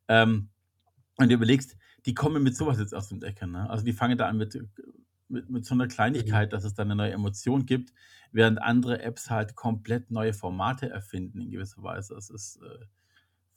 [0.09, 0.49] Ähm,
[1.19, 1.77] und du überlegst,
[2.07, 3.71] die kommen mit so was jetzt um die Ecke, ne?
[3.71, 4.59] Also, die fangen da an mit
[5.29, 5.89] mit mit so 'ner Mhm.
[5.89, 7.93] Kleinigkeit, dass es da 'ne neue Emotion gibt,
[8.33, 12.15] während andere Apps halt komplett neue Formate erfinden in gewisser Weise.
[12.17, 12.87] Es ist, äh,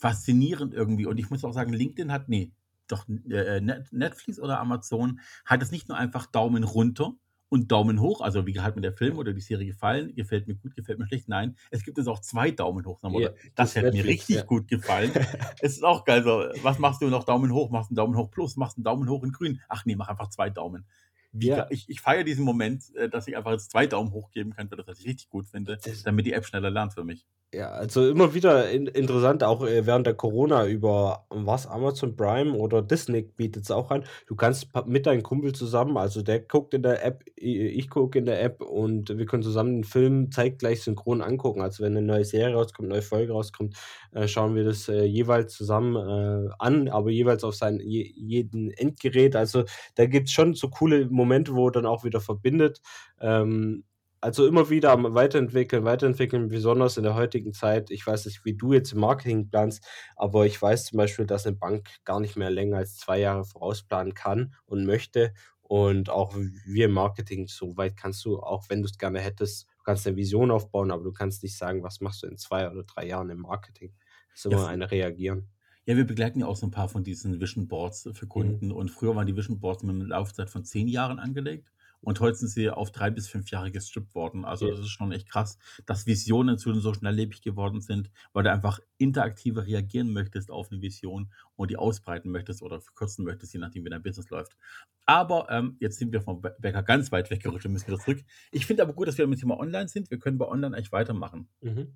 [0.04, 1.08] faszinierend irgendwie.
[1.08, 2.54] Und ich muss auch sagen, LinkedIn hat ne,
[2.88, 7.14] doch, äh, Net Netflix oder Amazon hat es nicht nur einfach Daumen runter
[7.50, 10.56] und Daumen hoch, also wie hat mir der Film oder die Serie gefallen, gefällt mir
[10.56, 11.30] gut, gefällt mir schlecht.
[11.30, 14.48] Nein, es gibt jetzt auch 2 Daumen hoch, Motto: das „Das hätte mir richtig ja.
[14.48, 15.12] gut gefallen.“
[15.60, 16.46] Es ist auch geil so.
[16.64, 17.24] Was machst du noch?
[17.26, 19.62] Daumen hoch, machst 'n Daumen hoch plus, machst 'n Daumen hoch in grün.
[19.70, 20.88] Ach ne, mach einfach 2 Daumen.
[21.32, 21.70] Wie Ja.
[21.70, 24.70] ich ich feiere diesen Moment, äh, dass ich einfach jetzt 2 Daumen hoch geben kann
[24.70, 27.26] für das, was ich richtig gut finde, Das damit die App schneller lernt für mich.
[27.54, 32.54] Ja, also immer wieder in interessant, auch, äh, während der Corona über was, Amazon Prime
[32.58, 34.06] oder Disney bietet's auch an.
[34.26, 38.26] Du kannst mit deinem Kumpel zusammen also der guckt in der App, ich gucke in
[38.26, 41.62] der App und wir können zusammen 'n Film zeitgleich synchron angucken.
[41.62, 43.76] Also, wenn 'ne neue Serie rauskommt, neue Folge rauskommt,
[44.14, 49.36] äh, schauen wir das, äh, jeweils zusammen, an, aber jeweils auf sein je jeden Endgerät.
[49.36, 49.64] Also,
[49.94, 52.82] da gibt's schon so coole Momente, wo dann auch wieder verbindet.
[53.22, 53.84] Ähm,
[54.24, 57.92] also immer wieder Weiterentwickeln, weiterentwickeln, besonders in der heutigen Zeit.
[57.92, 61.46] Ich weiß nicht, wie du jetzt im Marketing planst, aber ich weiß zum Beispiel, dass
[61.46, 65.34] 'ne Bank gar nicht mehr länger als 2 Jahre vorausplanen kann und möchte.
[65.62, 69.84] Und auch wir im Marketing, so weit kannst du, auch wenn du's gerne hättest du
[69.84, 72.84] kannst 'ne Vision aufbauen, aber du kannst nicht sagen: „Was machst du in 2 oder
[72.84, 73.94] 3 Jahren im Marketing?“
[74.34, 75.54] Ist Ja, immer f ein Reagieren.
[75.88, 78.64] Ja, wir begleiten ja auch so 'n paar von diesen Vision Boards für Mhm.
[78.66, 81.73] Kunden und früher waren die Vision Boards mit 'ner Laufzeit von 10 Jahren angelegt
[82.04, 84.46] und heute sind sie auf 3 bis 5 Jahre gestrippt worden.
[84.46, 88.52] Also, das ist schon echt krass, dass Visionen inzwischen so schnelllebig geworden sind, weil du
[88.52, 93.60] einfach interaktiver reagieren möchtest auf 'ne Vision und die ausbreiten möchtest oder verkürzen möchtest, je
[93.60, 94.58] nachdem, wie dein Business läuft.
[95.06, 98.24] Aber, ähm, jetzt sind wir vom We Wecker ganz weit weggerutscht, wir müssen wieder zurück.
[98.52, 100.10] Ich finde aber gut, dass wir mit dem Thema online sind.
[100.12, 101.48] Wir können bei online eigentlich weitermachen.
[101.64, 101.94] Mhm.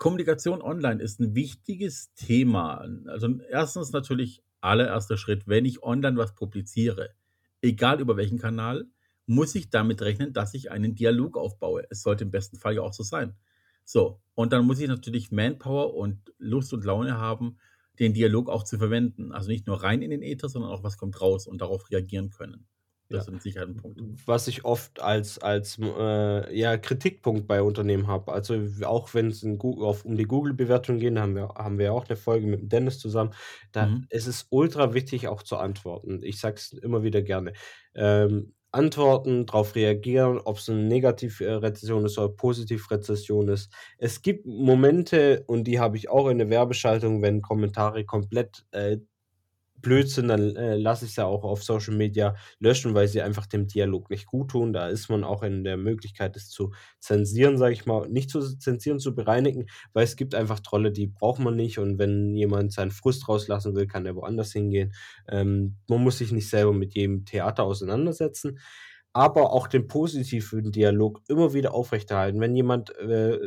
[0.00, 2.86] Kommunikation online ist 'n wichtiges Thema.
[3.06, 3.92] Also, 1.
[3.92, 7.10] natürlich allererster Schritt, wenn ich online was publiziere,
[7.60, 8.86] egal über welchen Kanal,
[9.34, 11.84] muss ich damit rechnen, dass ich einen Dialog aufbaue.
[11.90, 13.36] Es sollte im besten Fall ja auch so sein.
[13.84, 17.58] So, und dann muss ich natürlich Manpower und Lust und Laune haben,
[18.00, 19.32] den Dialog auch zu verwenden.
[19.32, 22.30] Also, nicht nur rein in den Äther, sondern auch was kommt raus und darauf reagieren
[22.30, 22.68] können.
[23.10, 23.26] Das Ja.
[23.26, 24.02] ist mit Sicherheit 'n Punkt.
[24.26, 28.32] Was ich oft als als, äh, ja, Kritikpunkt bei Unternehmen habe.
[28.32, 28.54] Also,
[28.86, 29.10] auch
[29.58, 32.68] Gu auf um die Google-Bewertung gehen, haben wir haben wir auch 'ne Folge mit dem
[32.70, 33.34] Dennis zusammen.
[33.72, 34.06] Da Mhm.
[34.10, 36.20] ist es ultra wichtig, auch zu antworten.
[36.22, 37.54] Ich sage es immer wieder gerne.
[37.94, 43.70] Ähm, antworten, drauf reagieren, ob's 'ne Negativ äh, Rezession ist oder Positiv-Rezession ist.
[43.98, 48.98] Es gibt Momente und die habe ich auch in der Werbeschaltung, wenn Kommentare komplett, äh,
[49.82, 53.46] blöd sind, dann, äh, lasse ich sie auch auf Social Media löschen, weil sie einfach
[53.46, 54.72] dem Dialog nicht guttun.
[54.72, 58.08] Da ist man auch in der Möglichkeit, das zu zensieren, sage ich mal.
[58.08, 61.98] Nicht zu zensieren, zu bereinigen, weil es gibt einfach Trolle, die braucht man nicht und
[61.98, 64.92] wenn jemand seinen Frust rauslassen will, kann der woanders hingehen.
[65.28, 68.58] Ähm, man muss sich nicht selber mit jedem Theater auseinandersetzen,
[69.14, 72.40] aber auch den positiven Dialog immer wieder aufrechterhalten.
[72.40, 73.38] Wenn jemand, äh,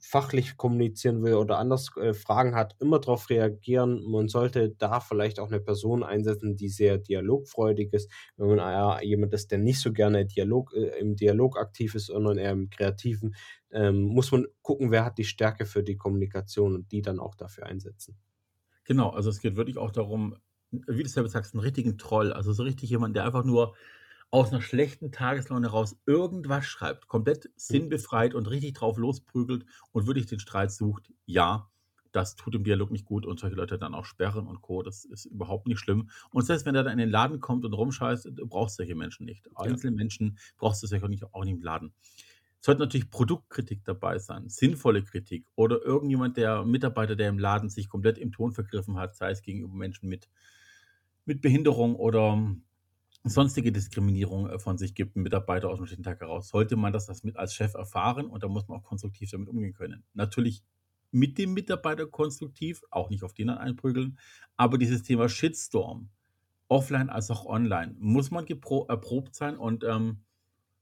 [0.00, 4.02] fachlich kommunizieren will oder anders, äh, Fragen hat, immer drauf reagieren.
[4.10, 8.10] Man sollte da vielleicht auch 'ne Person einsetzen, die sehr dialogfreudig ist.
[8.36, 12.06] Wenn man, ah, jemand ist, der nicht so gerne Dialog äh, im Dialog aktiv ist,
[12.06, 13.34] sondern eher im Kreativen,
[13.72, 17.34] ähm, muss man gucken, wer hat die Stärke für die Kommunikation und die dann auch
[17.36, 18.16] dafür einsetzen.
[18.86, 20.36] Genau, also es geht wirklich auch darum,
[20.70, 23.74] wie du selber sagst, 'n richtigen Troll, also so richtig jemand, der einfach nur
[24.30, 30.26] aus 'ner schlechten Tageslaune raus irgendwas schreibt, komplett sinnbefreit und richtig drauf losprügelt und wirklich
[30.26, 31.12] den Streit sucht.
[31.26, 31.70] Ja,
[32.12, 34.82] das tut dem Dialog nicht gut und solche Leute dann auch sperren und Co.
[34.82, 36.10] Das ist überhaupt nicht schlimm.
[36.32, 39.26] Und selbst wenn der dann in den Laden kommt und rumscheißt, du brauchst solche Menschen
[39.26, 39.48] nicht.
[39.62, 39.76] Ja.
[39.76, 41.94] Einzelne Menschen brauchst du sicher nicht auch nicht im Laden.
[42.60, 47.88] Sollte natürlich Produktkritik dabei sein, sinnvolle Kritik oder irgendjemand, der Mitarbeiter, der im Laden sich
[47.88, 50.28] komplett im Ton vergriffen hat, sei es gegenüber Menschen mit
[51.26, 52.56] mit Behinderung oder
[53.30, 57.08] sonstige Diskriminierung, äh, von sich gibt, 'n Mitarbeiter aus'm schlechten Tag heraus, sollte man das
[57.36, 60.04] als Chef erfahren und da muss man auch konstruktiv damit umgehen können.
[60.14, 60.62] Natürlich
[61.12, 64.18] mit dem Mitarbeiter konstruktiv, auch nicht auf den dann einprügeln,
[64.56, 66.10] aber dieses Thema Shitstorm,
[66.68, 68.46] offline als auch online, muss man
[68.88, 70.22] erprobt sein und, ähm,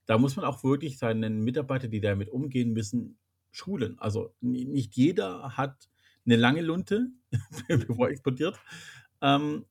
[0.06, 3.18] da muss man auch wirklich seinen Mitarbeiter, die damit umgehen müssen,
[3.52, 3.98] schulen.
[4.00, 5.88] Also, ni nicht jeder hat
[6.26, 7.08] 'ne lange Lunte,
[7.68, 8.58] bevor er explodiert,
[9.22, 9.66] ähm,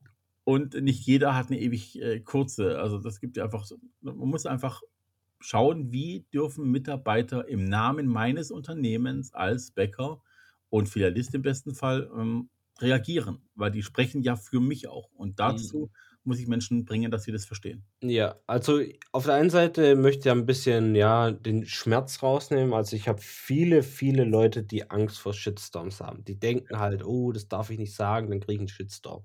[0.46, 2.80] und nicht jeder hat 'ne ewig, äh, kurze.
[2.80, 4.82] Also, das gibt ja einfach so man muss einfach
[5.42, 10.22] schauen, wie dürfen Mitarbeiter im Namen meines Unternehmens als Bäcker
[10.70, 15.12] und Filialist im besten Fall, ähm, reagieren, weil die sprechen ja für mich auch.
[15.14, 15.80] Und Mhm.
[15.80, 15.92] dazu
[16.26, 17.86] muss ich Menschen bringen, dass sie das verstehen.
[18.06, 18.82] Ja, also
[19.14, 22.74] auf der einen Seite möchte ich ja 'n bisschen, ja, den Schmerz rausnehmen.
[22.74, 26.26] Also, ich habe viele, viele Leute, die Angst vor Shitstorms haben.
[26.26, 29.24] Die denken halt: „Oh, das darf ich nicht sagen, dann kriege ich 'n Shitstorm.“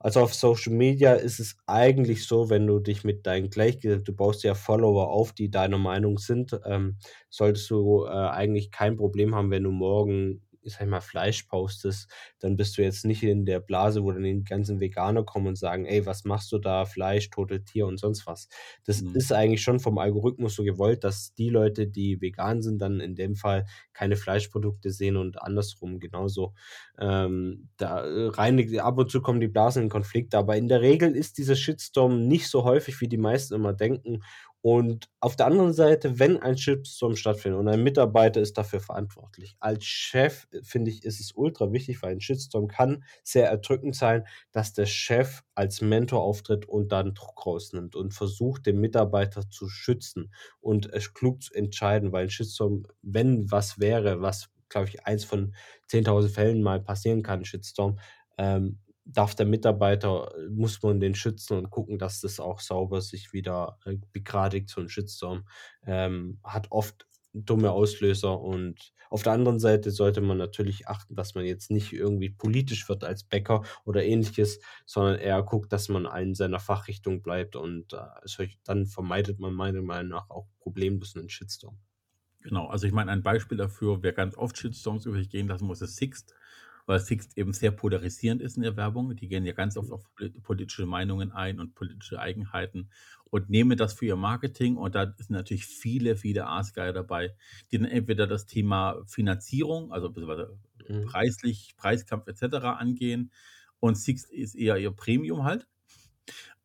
[0.00, 4.12] Also, auf Social Media ist es eigentlich so, wenn du dich mit deinen Gleichge du
[4.12, 6.96] baust ja Follower auf, die deiner Meinung sind, ähm,
[7.30, 12.10] solltest du, äh, eigentlich kein Problem haben, wenn du morgen, ich sage mal, Fleisch postest,
[12.40, 15.56] dann bist du jetzt nicht in der Blase, wo dann die ganzen Veganer kommen und
[15.58, 16.84] sagen: „Ey, was machst du da?
[16.84, 18.48] Fleisch, tote Tiere und sonst was.“
[18.84, 19.14] Das Mhm.
[19.14, 23.14] ist eigentlich schon vom Algorithmus so gewollt, dass die Leute, die vegan sind, dann in
[23.14, 26.54] dem Fall keine Fleischprodukte sehen und andersrum genauso.
[26.98, 30.80] Ähm, da, äh, reinigt ab und zu kommen die Blasen in Konflikt, aber in der
[30.80, 34.20] Regel ist dieser Shitstorm nicht so häufig, wie die meisten immer denken
[34.60, 39.56] Und auf der anderen Seite, wenn ein Shitstorm stattfindet und ein Mitarbeiter ist dafür verantwortlich,
[39.60, 43.94] als Chef äh, finde ich, ist es ultra wichtig, weil ein Shitstorm kann sehr erdrückend
[43.94, 49.48] sein, dass der Chef als Mentor auftritt und dann Druck rausnimmt und versucht, den Mitarbeiter
[49.48, 54.88] zu schützen und es klug zu entscheiden, weil ein Shitstorm, wenn was wäre, was, glaube
[54.88, 55.54] ich, eins von
[55.88, 58.00] 10.000 Fällen mal passieren kann, Shitstorm,
[58.38, 63.00] ähm, darf der Mitarbeiter, äh, muss man den schützen und gucken, dass das auch sauber
[63.00, 65.48] sich wieder äh, begradigt, so ein Shitstorm.
[65.84, 71.34] Ähm, hat oft dumme Auslöser und auf der anderen Seite sollte man natürlich achten, dass
[71.34, 76.06] man jetzt nicht irgendwie politisch wird als Bäcker oder ähnliches, sondern eher guckt, dass man
[76.20, 81.30] in seiner Fachrichtung bleibt und äh, dann vermeidet man meiner Meinung nach auch problemlos einen
[81.30, 81.78] Shitstorm.
[82.40, 85.66] Genau, also ich meine, ein Beispiel dafür, wer ganz oft Shitstorms über sich gehen lassen
[85.66, 86.34] muss, ist Sixt
[86.88, 89.14] weil Sixt eben sehr polarisierend ist in der Werbung.
[89.14, 90.00] Die gehen ja ganz oft auf
[90.42, 92.88] politische Meinungen ein und politische Eigenheiten
[93.26, 94.78] und nehmen das für ihr Marketing.
[94.78, 97.34] Und da sind natürlich viele, viele Aasgeier dabei,
[97.70, 101.04] die dann entweder das Thema Finanzierung, also mhm.
[101.04, 102.54] preislich, Preiskampf etc.
[102.64, 103.32] angehen.
[103.80, 105.68] Und Sixt ist eher ihr Premium halt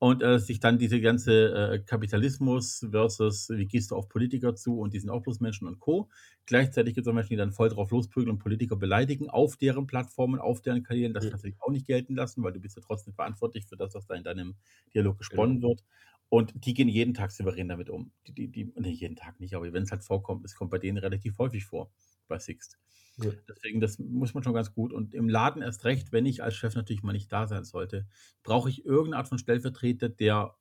[0.03, 4.81] und äh, sich dann diese ganze äh, Kapitalismus versus wie gehst du auf Politiker zu
[4.81, 6.09] und die sind auch bloß Menschen und Co.
[6.45, 9.87] Gleichzeitig gibt es auch Menschen, die dann voll drauf losprügeln und Politiker beleidigen auf deren
[9.87, 11.13] Plattformen, auf deren Kanälen.
[11.13, 11.29] Das mhm.
[11.29, 14.05] kannst du auch nicht gelten lassen, weil du bist ja trotzdem verantwortlich für das, was
[14.05, 14.55] da in deinem
[14.93, 15.69] Dialog gesponnen genau.
[15.69, 15.85] wird.
[16.27, 18.11] Und die gehen jeden Tag souverän damit um.
[18.27, 20.79] Die, die, die, nicht jeden Tag nicht, aber wenn es halt vorkommt, es kommt bei
[20.79, 21.89] denen relativ häufig vor,
[22.27, 22.77] bei Sixt.
[23.17, 23.31] Ja.
[23.47, 24.91] Deswegen, das muss man schon ganz gut.
[24.91, 28.07] Und im Laden erst recht, wenn ich als Chef natürlich mal nicht da sein sollte,
[28.43, 30.55] brauche ich irgendeine Art von Stellvertreter, der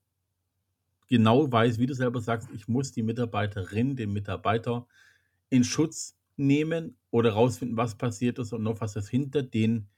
[1.08, 4.86] genau weiß, wie du selber sagst, ich muss die Mitarbeiterin, den Mitarbeiter
[5.50, 9.88] in Schutz nehmen oder rausfinden, was passiert ist und noch was das hinter den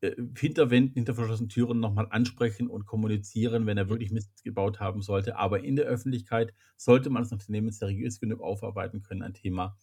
[0.00, 5.02] äh, Hinterwänden, hinter verschlossenen Türen nochmal ansprechen und kommunizieren, wenn er wirklich Mist gebaut haben
[5.02, 5.36] sollte.
[5.36, 9.76] Aber in der Öffentlichkeit sollte man das Unternehmen seriös genug aufarbeiten können, ein Thema,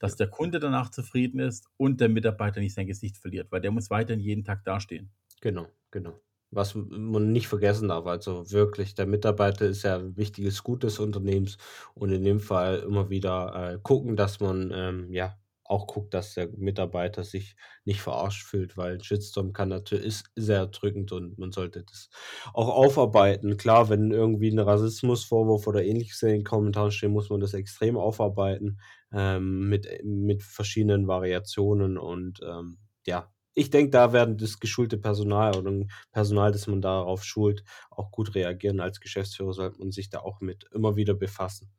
[0.00, 3.70] dass der Kunde danach zufrieden ist und der Mitarbeiter nicht sein Gesicht verliert, weil der
[3.70, 5.12] muss weiterhin jeden Tag dastehen.
[5.40, 6.20] Genau, genau.
[6.50, 10.98] Was man nicht vergessen darf, also wirklich, der Mitarbeiter ist ja ein wichtiges Gut des
[10.98, 11.58] Unternehmens
[11.94, 15.36] und in dem Fall immer wieder äh, gucken, dass man ähm, ja
[15.70, 20.30] auch guckt, dass der Mitarbeiter sich nicht verarscht fühlt, weil ein Shitstorm kann natürlich ist
[20.34, 22.10] sehr drückend und man sollte das
[22.52, 23.56] auch aufarbeiten.
[23.56, 27.96] Klar, wenn irgendwie ein Rassismusvorwurf oder ähnliches in den Kommentaren steht, muss man das extrem
[27.96, 28.80] aufarbeiten
[29.12, 35.56] ähm, mit, mit verschiedenen Variationen und ähm, ja, ich denke, da werden das geschulte Personal
[35.56, 35.72] oder
[36.12, 38.80] Personal, das man darauf schult, auch gut reagieren.
[38.80, 41.70] Als Geschäftsführer sollte man sich da auch mit immer wieder befassen.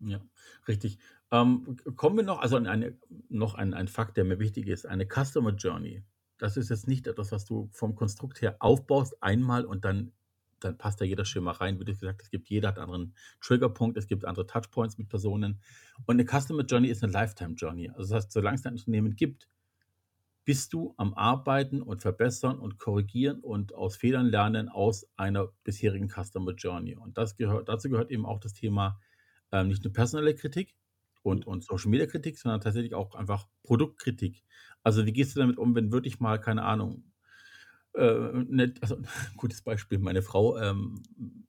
[0.00, 0.20] Ja,
[0.66, 0.98] richtig.
[1.30, 2.96] Ähm, kommen wir noch, also eine,
[3.28, 6.04] noch ein, ein Fakt, der mir wichtig ist, eine Customer Journey.
[6.38, 10.12] Das ist jetzt nicht etwas, was du vom Konstrukt her aufbaust einmal und dann,
[10.60, 11.78] dann passt da jeder Schimmer rein.
[11.78, 15.60] Wie gesagt es gibt jeder hat einen anderen Triggerpunkt, es gibt andere Touchpoints mit Personen.
[16.06, 17.90] Und eine Customer Journey ist eine Lifetime Journey.
[17.90, 19.48] Also das heißt, solange es ein Unternehmen gibt,
[20.44, 26.08] bist du am Arbeiten und Verbessern und Korrigieren und aus Fehlern lernen aus einer bisherigen
[26.08, 26.96] Customer Journey.
[26.96, 28.98] Und das gehört, dazu gehört eben auch das Thema
[29.52, 30.74] ähm, nicht nur personelle Kritik,
[31.22, 34.44] und, und Social Media Kritik, sondern tatsächlich auch einfach Produktkritik.
[34.82, 37.04] Also wie gehst du damit um, wenn wirklich mal, keine Ahnung,
[37.98, 38.96] äh, nicht, also
[39.36, 41.02] gutes Beispiel, meine Frau ähm,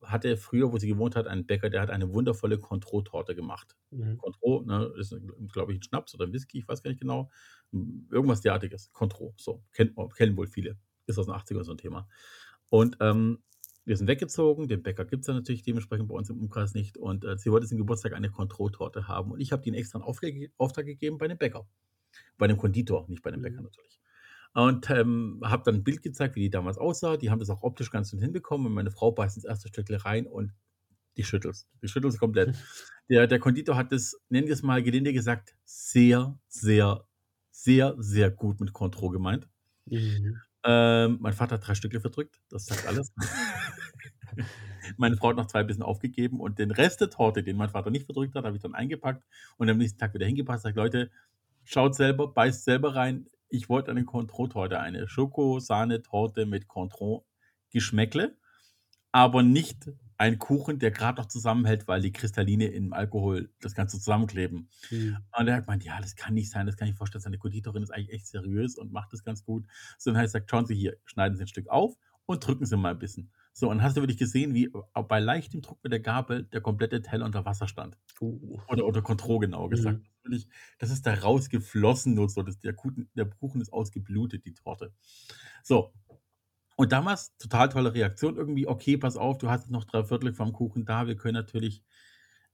[0.04, 3.76] hatte früher, wo sie gewohnt hat, einen Bäcker, der hat eine wundervolle Contro-Torte gemacht.
[3.92, 4.18] Mhm.
[4.18, 5.16] Contro, ne, ist,
[5.54, 7.30] glaube ich, ein Schnaps oder ein Whisky, ich weiß gar nicht genau.
[7.72, 8.92] Irgendwas derartiges.
[8.92, 10.78] Contro, so, kennt, kennen wohl viele.
[11.06, 12.08] Ist aus den 80ern so ein Thema.
[12.70, 13.40] Und ähm,
[13.86, 16.98] wir sind weggezogen, den Bäcker gibt es ja natürlich dementsprechend bei uns im Umkreis nicht.
[16.98, 19.32] Und äh, sie wollte zum Geburtstag eine Kontrolltorte haben.
[19.32, 21.68] Und ich habe den extra einen Auftrag gegeben bei dem Bäcker.
[22.38, 23.66] Bei dem Konditor, nicht bei dem Bäcker mhm.
[23.66, 24.00] natürlich.
[24.54, 27.18] Und ähm, habe dann ein Bild gezeigt, wie die damals aussah.
[27.18, 28.68] Die haben das auch optisch ganz gut hinbekommen.
[28.68, 30.54] Und meine Frau beißt ins erste Stückchen rein und
[31.18, 31.66] die schüttelt.
[31.82, 32.56] Die schüttelt komplett.
[33.10, 37.08] Der, der Konditor hat das, nennen wir es mal gelinde gesagt, sehr, sehr,
[37.50, 39.50] sehr, sehr gut mit Kontro gemeint.
[39.88, 40.40] Mhm.
[40.64, 43.12] Ähm, mein Vater hat drei Stücke verdrückt, das sagt alles.
[44.98, 47.90] Meine Frau hat noch zwei bisschen aufgegeben und den Rest der Torte, den mein Vater
[47.90, 49.24] nicht verdrückt hat, habe ich dann eingepackt
[49.58, 50.64] und am nächsten Tag wieder hingepasst.
[50.64, 51.10] Sag, Leute,
[51.64, 53.28] schaut selber, beißt selber rein.
[53.50, 58.38] Ich wollte eine Contro-Torte, eine Schoko-Sahne-Torte mit Contro-Geschmäckle,
[59.12, 63.98] aber nicht ein Kuchen, der gerade noch zusammenhält, weil die Kristalline im Alkohol das Ganze
[63.98, 64.70] zusammenkleben.
[64.92, 65.18] Mhm.
[65.38, 67.22] Und er hat gemeint, ja, das kann nicht sein, das kann ich vorstellen.
[67.22, 69.66] Seine Konditorin ist eigentlich echt seriös und macht das ganz gut.
[69.98, 72.78] So, dann heißt er, schauen Sie hier, schneiden Sie ein Stück auf und drücken Sie
[72.78, 73.32] mal ein bisschen.
[73.54, 74.72] So, und hast du wirklich gesehen, wie
[75.08, 77.98] bei leichtem Druck mit der Gabel der komplette Teller unter Wasser stand.
[78.22, 78.60] Uh.
[78.68, 80.00] Oder unter Kontrolle, genau gesagt.
[80.24, 80.44] Mhm.
[80.78, 84.94] Das ist da rausgeflossen, nur so, dass der Kuchen, der Kuchen ist ausgeblutet, die Torte.
[85.64, 85.94] So,
[86.78, 90.54] und damals total tolle Reaktion irgendwie, okay, pass auf, du hast noch drei Viertel vom
[90.54, 91.84] Kuchen da, wir können natürlich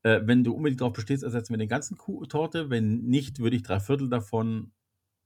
[0.04, 2.70] Äh, wenn du unbedingt darauf bestehst, ersetzen wir den ganzen Kuh Torte.
[2.70, 4.72] Wenn nicht, würde ich drei Viertel davon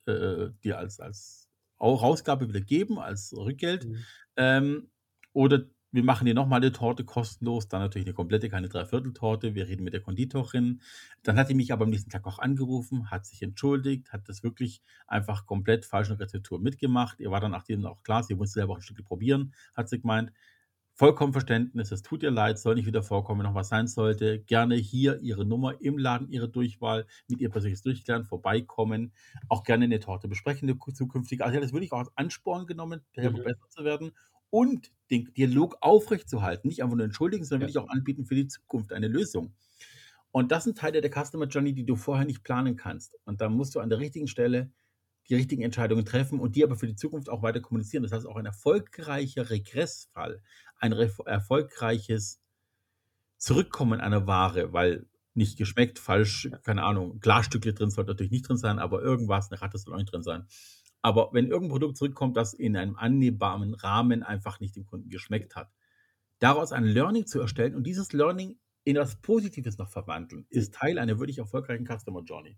[0.05, 1.49] äh, dir als, als
[1.81, 3.85] Rausgabe wieder geben, als Rückgeld.
[3.85, 4.05] Mhm.
[4.37, 4.91] Ähm,
[5.39, 9.55] oder wir machen dir nochmal eine Torte kostenlos, dann natürlich eine komplette, keine Dreivierteltorte.
[9.55, 10.81] Wir reden mit der Konditorin.
[11.23, 14.43] Dann hat die mich aber am nächsten Tag auch angerufen, hat sich entschuldigt, hat das
[14.43, 17.21] wirklich einfach komplett falsche Rezeptur mitgemacht.
[17.21, 20.01] Ihr war dann nachdem auch klar, sie musste selber auch ein Stück probieren, hat sie
[20.01, 20.33] gemeint.
[20.93, 24.41] Vollkommen Verständnis, es tut ihr leid, soll nicht wieder vorkommen, wenn noch was sein sollte.
[24.41, 29.13] Gerne hier Ihre Nummer im Laden, Ihre Durchwahl, mit ihr persönliches Durchklären, vorbeikommen.
[29.47, 31.45] Auch gerne eine Torte besprechen, eine zukünftige.
[31.45, 33.43] Also, das würde ich auch als Ansporn genommen, mhm.
[33.45, 34.11] besser zu werden
[34.49, 36.67] und den Dialog aufrechtzuerhalten.
[36.67, 37.73] Nicht einfach nur entschuldigen, sondern ja.
[37.73, 39.53] wirklich auch anbieten für die Zukunft eine Lösung.
[40.31, 43.15] Und das sind Teile der Customer Journey, die du vorher nicht planen kannst.
[43.25, 44.71] Und da musst du an der richtigen Stelle
[45.27, 48.03] die richtigen Entscheidungen treffen und die aber für die Zukunft auch weiter kommunizieren.
[48.03, 50.41] Das heißt, auch ein erfolgreicher Regressfall,
[50.77, 52.39] ein erfolgreiches
[53.37, 58.57] Zurückkommen einer Ware, weil nicht geschmeckt, falsch, keine Ahnung, Glasstücke drin sollte natürlich nicht drin
[58.57, 60.47] sein, aber irgendwas, eine Ratte soll auch nicht drin sein.
[61.01, 65.55] Aber wenn irgendein Produkt zurückkommt, das in einem annehmbaren Rahmen einfach nicht dem Kunden geschmeckt
[65.55, 65.71] hat,
[66.39, 70.99] daraus ein Learning zu erstellen und dieses Learning in etwas Positives noch verwandeln, ist Teil
[70.99, 72.57] einer wirklich erfolgreichen Customer Journey.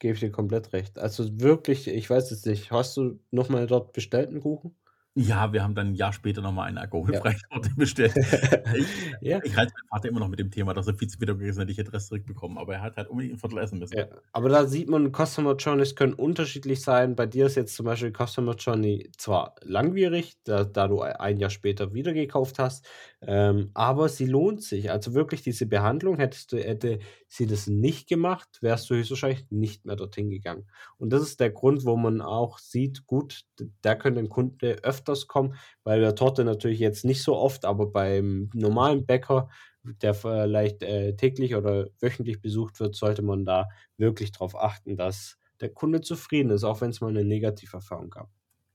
[0.00, 0.98] Gebe ich dir komplett recht.
[0.98, 2.70] Also wirklich, ich weiß es nicht.
[2.70, 4.76] Hast du nochmal dort bestellten Kuchen?
[5.14, 8.14] Ja, wir haben dann ein Jahr später nochmal eine alkoholfreie Torte bestellt.
[8.74, 8.86] Ich,
[9.20, 9.40] Ja.
[9.42, 11.60] ich halte meinen Vater immer noch mit dem Thema, dass er viel zu viel gegessen
[11.60, 13.98] hat, ich hätte Rest zurückbekommen, aber er hat halt unbedingt ein Viertel essen müssen.
[13.98, 17.14] Ja, aber da sieht man, Customer Journeys können unterschiedlich sein.
[17.14, 21.50] Bei dir ist jetzt zum Beispiel Customer Journey zwar langwierig, da, da du ein Jahr
[21.50, 22.86] später wieder gekauft hast,
[23.20, 24.90] ähm, aber sie lohnt sich.
[24.90, 29.84] Also wirklich diese Behandlung, hättest du, hätte sie das nicht gemacht, wärst du höchstwahrscheinlich nicht
[29.84, 30.66] mehr dorthin gegangen.
[30.96, 33.42] Und das ist der Grund, wo man auch sieht, gut,
[33.82, 37.86] da könnte ein Kunde öfters kommen, bei der Torte natürlich jetzt nicht so oft, aber
[37.86, 39.48] beim normalen Bäcker,
[39.82, 45.38] der vielleicht äh, täglich oder wöchentlich besucht wird, sollte man da wirklich darauf achten, dass
[45.60, 48.30] der Kunde zufrieden ist, auch wenn es mal eine Negativerfahrung gab.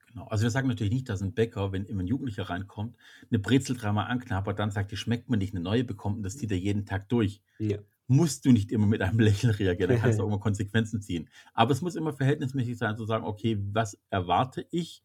[0.07, 0.25] Genau.
[0.27, 2.95] Also wir sagen natürlich nicht, dass ein Bäcker, wenn immer ein Jugendlicher reinkommt,
[3.29, 6.37] eine Brezel dreimal anknabbert, dann sagt, die schmeckt mir nicht, eine neue bekommt und das
[6.37, 7.41] zieht er jeden Tag durch.
[7.59, 7.77] Ja.
[8.07, 11.29] Musst du nicht immer mit einem Lächeln reagieren, dann kannst du auch immer Konsequenzen ziehen.
[11.53, 15.03] Aber es muss immer verhältnismäßig sein, zu sagen, okay, was erwarte ich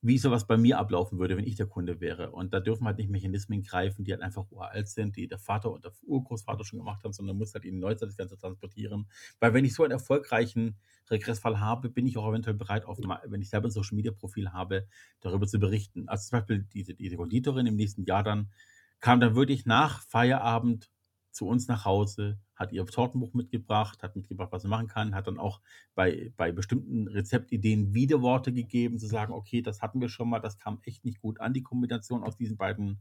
[0.00, 2.30] wie sowas bei mir ablaufen würde, wenn ich der Kunde wäre.
[2.30, 5.72] Und da dürfen halt nicht Mechanismen greifen, die halt einfach uralt sind, die der Vater
[5.72, 9.08] und der Urgroßvater schon gemacht haben, sondern muss halt in die Neuzeit das Ganze transportieren.
[9.40, 10.76] Weil wenn ich so einen erfolgreichen
[11.10, 14.52] Regressfall habe, bin ich auch eventuell bereit, auf, wenn ich selber ein Social Media Profil
[14.52, 14.86] habe,
[15.20, 16.08] darüber zu berichten.
[16.08, 18.50] Also zum Beispiel diese, diese Konditorin im nächsten Jahr dann
[19.00, 20.90] kam dann wirklich nach Feierabend
[21.30, 25.26] zu uns nach Hause, hat ihr Tortenbuch mitgebracht, hat mitgebracht, was sie machen kann, hat
[25.26, 25.60] dann auch
[25.94, 30.58] bei, bei bestimmten Rezeptideen Widerworte gegeben, zu sagen, okay, das hatten wir schon mal, das
[30.58, 33.00] kam echt nicht gut an, die Kombination aus diesen beiden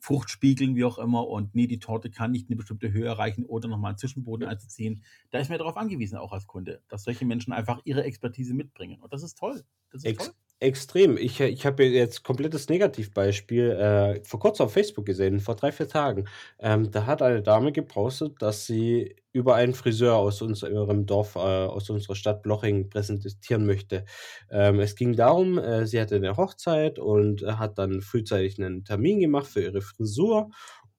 [0.00, 3.68] Fruchtspiegeln, wie auch immer, und nee, die Torte kann nicht eine bestimmte Höhe erreichen oder
[3.68, 5.02] nochmal einen Zwischenboden einzuziehen.
[5.30, 9.00] Da ist mir darauf angewiesen, auch als Kunde, dass solche Menschen einfach ihre Expertise mitbringen.
[9.00, 9.64] Und das ist toll.
[9.90, 10.34] Das ist Ex toll.
[10.60, 11.16] Extrem.
[11.16, 15.86] Ich, ich habe jetzt komplettes Negativbeispiel äh, vor kurzem auf Facebook gesehen, vor drei, vier
[15.88, 16.24] Tagen.
[16.58, 21.38] Ähm, da hat eine Dame gepostet, dass sie über einen Friseur aus unserem Dorf, äh,
[21.38, 24.04] aus unserer Stadt Bloching präsentieren möchte.
[24.50, 29.20] Ähm, es ging darum, äh, sie hatte eine Hochzeit und hat dann frühzeitig einen Termin
[29.20, 30.50] gemacht für ihre Frisur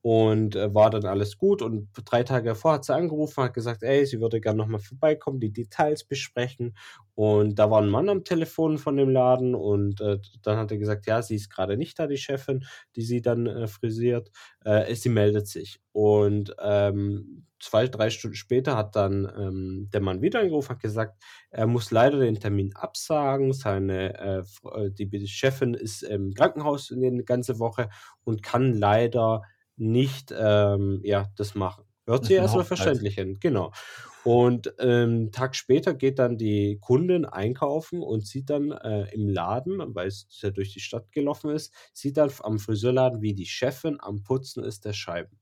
[0.02, 1.62] und äh, war dann alles gut.
[1.62, 5.40] Und drei Tage davor hat sie angerufen, hat gesagt, ey, sie würde gerne nochmal vorbeikommen,
[5.40, 6.76] die Details besprechen.
[7.16, 10.78] Und da war ein Mann am Telefon von dem Laden und äh, dann hat er
[10.78, 14.32] gesagt, ja, sie ist gerade nicht da, die Chefin, die sie dann äh, frisiert.
[14.64, 15.82] Äh, sie meldet sich.
[15.92, 21.22] Und ähm, zwei, drei Stunden später hat dann ähm, der Mann wieder angerufen, hat gesagt,
[21.50, 23.52] er muss leider den Termin absagen.
[23.52, 24.44] Seine äh,
[24.80, 27.90] äh die Chefin ist im Krankenhaus eine ganze Woche
[28.24, 29.42] und kann leider
[29.80, 31.86] nicht ähm, ja, das machen.
[32.06, 33.72] Hört sich erstmal verständlich hin, genau.
[34.24, 39.96] Und ähm, Tag später geht dann die Kundin einkaufen und sieht dann äh, im Laden,
[39.96, 43.98] weil es ja durch die Stadt gelaufen ist, sieht dann am Friseurladen, wie die Chefin
[44.00, 45.40] am Putzen ist der Scheiben.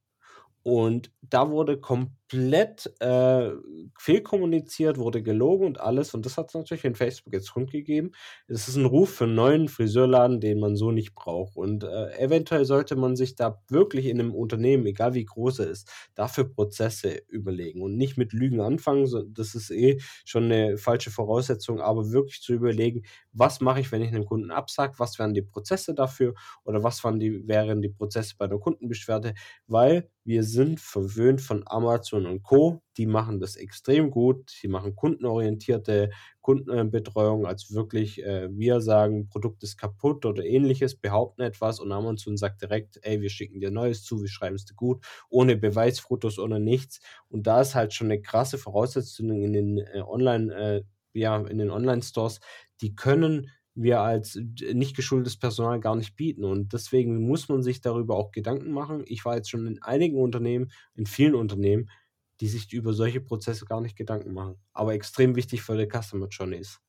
[0.61, 3.51] Und da wurde komplett äh,
[3.97, 6.13] fehlkommuniziert, wurde gelogen und alles.
[6.13, 8.13] Und das hat es natürlich in Facebook jetzt rundgegeben.
[8.47, 11.55] Es ist ein Ruf für einen neuen Friseurladen, den man so nicht braucht.
[11.55, 15.67] Und äh, eventuell sollte man sich da wirklich in einem Unternehmen, egal wie groß er
[15.67, 19.07] ist, dafür Prozesse überlegen und nicht mit Lügen anfangen.
[19.33, 24.01] Das ist eh schon eine falsche Voraussetzung, aber wirklich zu überlegen, was mache ich, wenn
[24.01, 27.89] ich einem Kunden absage, was wären die Prozesse dafür oder was waren die, wären die
[27.89, 29.33] Prozesse bei der Kundenbeschwerde,
[29.67, 34.49] weil wir sind verwöhnt von Amazon Amazon und Co., die machen das extrem gut.
[34.49, 36.09] Sie machen kundenorientierte
[36.41, 42.37] Kundenbetreuung, als wirklich äh, wir sagen, Produkt ist kaputt oder ähnliches, behaupten etwas und Amazon
[42.37, 46.39] sagt direkt, ey, wir schicken dir Neues zu, wir schreiben es dir gut, ohne Beweisfotos,
[46.39, 47.01] ohne nichts.
[47.29, 51.57] Und da ist halt schon eine krasse Voraussetzung in den äh, Online- äh, ja, in
[51.57, 52.41] den Online-Stores,
[52.81, 54.39] die können wir als
[54.73, 56.43] nicht geschultes Personal gar nicht bieten.
[56.43, 59.03] Und deswegen muss man sich darüber auch Gedanken machen.
[59.05, 61.89] Ich war jetzt schon in einigen Unternehmen, in vielen Unternehmen,
[62.41, 64.57] die sich über solche Prozesse gar nicht Gedanken machen.
[64.73, 66.79] Aber extrem wichtig für die Customer Journeys.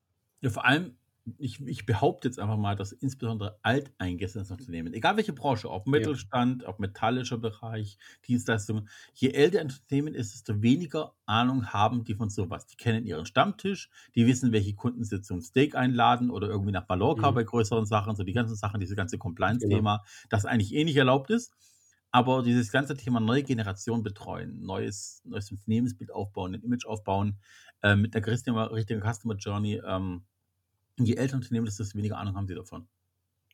[0.43, 0.97] Ja, vor allem
[1.37, 6.65] ich, ich behaupte jetzt einfach mal, dass insbesondere alteingesessene Unternehmen, egal welche Branche, ob Mittelstand,
[6.65, 12.31] ob metallischer Bereich, Dienstleistungen, je älter ein Unternehmen ist, desto weniger Ahnung haben die von
[12.31, 12.67] sowas.
[12.67, 16.89] Die kennen ihren Stammtisch, die wissen, welche Kunden sie zum Steak einladen oder irgendwie nach
[16.89, 17.33] Mallorca Mhm.
[17.33, 19.19] bei größeren Sachen, so die ganzen Sachen, dieses ganze
[19.61, 19.89] Genau.
[19.89, 21.53] Compliance-Thema, das eigentlich eh nicht erlaubt ist.
[22.11, 27.39] Aber dieses ganze Thema neue Generation betreuen, neues, neues Unternehmensbild aufbauen, ein Image aufbauen,
[27.83, 30.25] äh, mit der richtigen, Customer Journey, ähm,
[30.99, 32.89] je älter Unternehmen desto weniger Ahnung haben sie davon.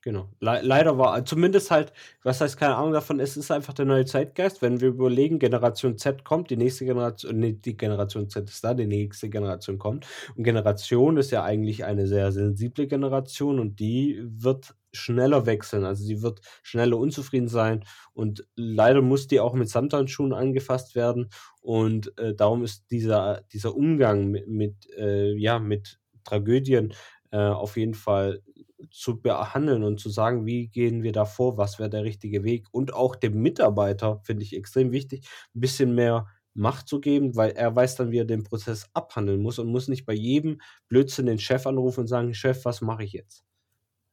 [0.05, 0.29] Genau.
[0.39, 4.05] Le leider war zumindest halt, was heißt keine Ahnung davon, es ist einfach der neue
[4.05, 4.61] Zeitgeist.
[4.61, 8.75] Wenn wir überlegen, Generation Z kommt, die nächste Generation, nee, die Generation Z ist da,
[8.75, 10.07] die nächste Generation kommt.
[10.37, 15.85] Und Generation ist ja eigentlich eine sehr sensible Generation und die wird schneller wechseln.
[15.87, 17.83] Also sie wird schneller unzufrieden sein
[18.13, 21.31] und leider muss die auch mit Samthandschuhen angefasst werden.
[21.63, 26.93] Und äh, darum ist dieser, dieser Umgang mit, mit äh, ja, mit Tragödien
[27.31, 28.43] äh, auf jeden Fall
[28.91, 32.67] zu behandeln und zu sagen, wie gehen wir da vor, was wäre der richtige Weg
[32.73, 37.51] und auch dem Mitarbeiter, finde ich extrem wichtig, ein bisschen mehr Macht zu geben, weil
[37.51, 41.27] er weiß dann, wie er den Prozess abhandeln muss und muss nicht bei jedem Blödsinn
[41.27, 43.45] den Chef anrufen und sagen, Chef, was mache ich jetzt?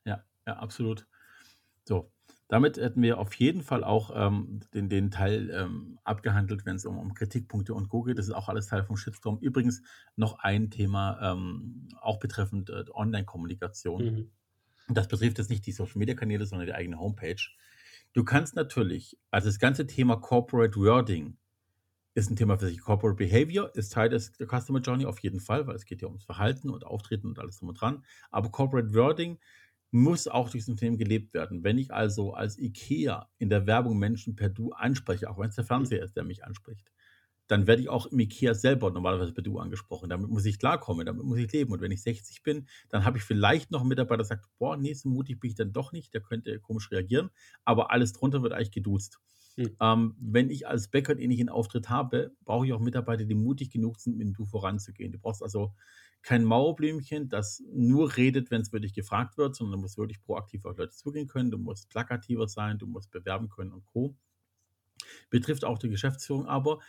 [0.05, 1.05] Ja, ja, absolut.
[1.87, 2.11] So,
[2.51, 6.85] damit hätten wir auf jeden Fall auch ähm, den, den Teil ähm, abgehandelt, wenn es
[6.85, 8.01] um, um Kritikpunkte und Co.
[8.03, 8.17] geht.
[8.17, 9.37] Das ist auch alles Teil vom Shitstorm.
[9.39, 9.81] Übrigens
[10.17, 14.03] noch ein Thema, ähm, auch betreffend äh, Online-Kommunikation.
[14.03, 14.31] Mhm.
[14.93, 17.41] Das betrifft jetzt nicht die Social-Media-Kanäle, sondern die eigene Homepage.
[18.13, 21.37] Du kannst natürlich, also das ganze Thema Corporate Wording
[22.13, 22.81] ist ein Thema für sich.
[22.81, 26.07] Corporate Behavior ist Teil des, der Customer Journey auf jeden Fall, weil es geht ja
[26.07, 28.03] ums Verhalten und Auftreten und alles drum und dran.
[28.29, 29.39] Aber Corporate Wording
[29.91, 31.63] muss auch durch das Unternehmen gelebt werden.
[31.63, 35.55] Wenn ich also als IKEA in der Werbung Menschen per Du anspreche, auch wenn es
[35.55, 36.91] der Fernseher ist, der mich anspricht,
[37.51, 40.09] dann werde ich auch im IKEA selber normalerweise per Du angesprochen.
[40.09, 41.73] Damit muss ich klarkommen, damit muss ich leben.
[41.73, 44.77] Und wenn ich 60 bin, dann habe ich vielleicht noch einen Mitarbeiter, der sagt, boah,
[44.77, 47.29] nee, so mutig bin ich dann doch nicht, der könnte komisch reagieren.
[47.65, 49.19] Aber alles drunter wird eigentlich geduzt.
[49.55, 49.75] Hm.
[49.81, 53.69] Ähm, wenn ich als Bäcker einen ähnlichen Auftritt habe, brauche ich auch Mitarbeiter, die mutig
[53.69, 55.11] genug sind, mit Du voranzugehen.
[55.11, 55.73] Du brauchst also
[56.21, 60.63] kein Mauerblümchen, das nur redet, wenn es wirklich gefragt wird, sondern du musst wirklich proaktiv
[60.63, 64.15] auf Leute zugehen können, du musst plakativer sein, du musst bewerben können und Co.
[65.29, 66.79] Betrifft auch die Geschäftsführung, aber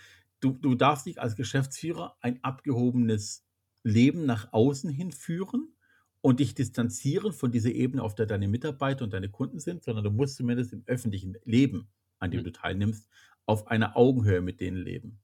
[0.42, 3.46] du, du darfst nicht als Geschäftsführer ein abgehobenes
[3.84, 5.76] Leben nach außen hin führen
[6.20, 10.04] und dich distanzieren von dieser Ebene, auf der deine Mitarbeiter und deine Kunden sind, sondern
[10.04, 12.44] du musst zumindest im öffentlichen Leben, an dem Mhm.
[12.44, 13.08] du teilnimmst,
[13.46, 15.20] auf einer Augenhöhe mit denen leben.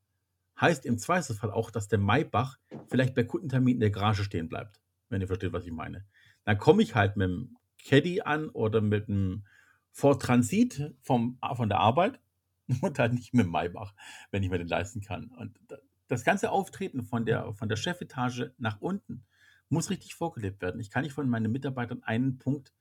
[0.60, 2.58] Heißt im Zweifelsfall auch, dass der Maybach
[2.88, 6.06] vielleicht bei Kundenterminen in der Garage stehen bleibt, wenn ihr versteht, was ich meine.
[6.44, 9.46] Dann komme ich halt mit dem Caddy an oder mit dem
[9.92, 12.20] Ford Transit vom, von der Arbeit
[12.82, 13.94] und halt nicht mit dem Maybach,
[14.30, 15.28] wenn ich mir den leisten kann.
[15.38, 19.26] Und da- das ganze Auftreten von der, von der Chefetage nach unten
[19.68, 20.80] muss richtig vorgelebt werden.
[20.80, 22.72] Ich kann nicht von meinen Mitarbeitern einen Punkt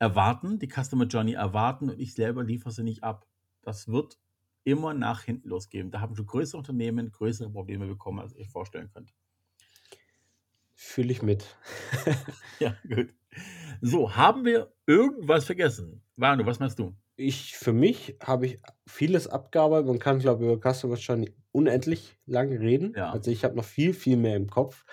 [0.00, 3.26] erwarten, die Customer Journey erwarten und ich selber liefere sie nicht ab.
[3.62, 4.18] Das wird
[4.64, 5.90] immer nach hinten losgehen.
[5.90, 9.14] Da haben schon größere Unternehmen größere Probleme bekommen, als ihr euch vorstellen könnt.
[10.74, 11.56] Fühle ich mit.
[12.60, 13.14] Ja, gut.
[13.80, 16.02] So, haben wir irgendwas vergessen?
[16.16, 16.96] Manu, was meinst du?
[17.20, 19.88] Ich, für mich habe ich vieles abgearbeitet.
[19.88, 22.94] Man kann, glaube ich, über Customer Journey unendlich lang reden.
[22.96, 23.10] Ja.
[23.10, 24.84] Also ich habe noch viel, viel mehr im Kopf.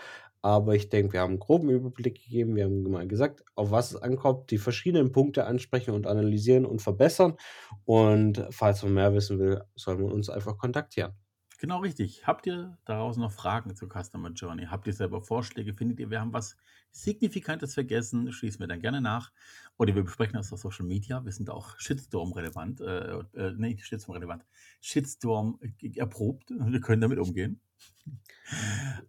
[0.42, 2.56] Aber ich denke, wir haben einen groben Überblick gegeben.
[2.56, 6.82] Wir haben mal gesagt, auf was es ankommt, die verschiedenen Punkte ansprechen und analysieren und
[6.82, 7.36] verbessern.
[7.84, 11.14] Und falls man mehr wissen will, soll man uns einfach kontaktieren.
[11.58, 12.28] Genau richtig.
[12.28, 14.66] Habt ihr daraus noch Fragen zur Customer Journey?
[14.66, 15.74] Habt ihr selber Vorschläge?
[15.74, 16.58] Findet ihr, wir haben was
[16.92, 18.32] Signifikantes vergessen?
[18.32, 19.32] Schließen wir dann gerne nach.
[19.78, 21.24] Oder wir besprechen das auf Social Media.
[21.24, 22.82] Wir sind auch Shitstorm-relevant.
[22.82, 24.46] Äh, äh, nee, Shitstorm-relevant.
[24.82, 25.60] Shitstorm
[25.96, 26.50] erprobt.
[26.50, 27.62] Wir können damit umgehen.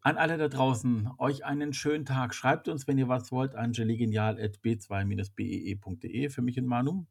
[0.01, 2.35] An alle da draußen, euch einen schönen Tag.
[2.35, 7.07] Schreibt uns, wenn ihr was wollt, an gelegenial.b2-bee.de für mich und Manu.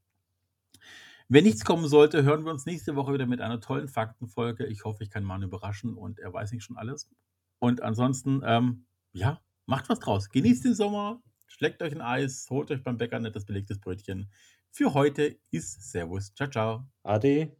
[1.28, 4.68] Wenn nichts kommen sollte, hören wir uns nächste Woche wieder mit einer tollen Faktenfolge.
[4.68, 7.10] Ich hoffe, ich kann Manu überraschen und er weiß nicht schon alles.
[7.58, 10.30] Und ansonsten, ähm, ja, macht was draus.
[10.30, 14.30] Genießt den Sommer, schlägt euch ein Eis, holt euch beim Bäcker nettes belegtes Brötchen.
[14.70, 16.32] Für heute ist Servus.
[16.36, 16.88] Ciao, ciao.
[17.02, 17.56] Ade.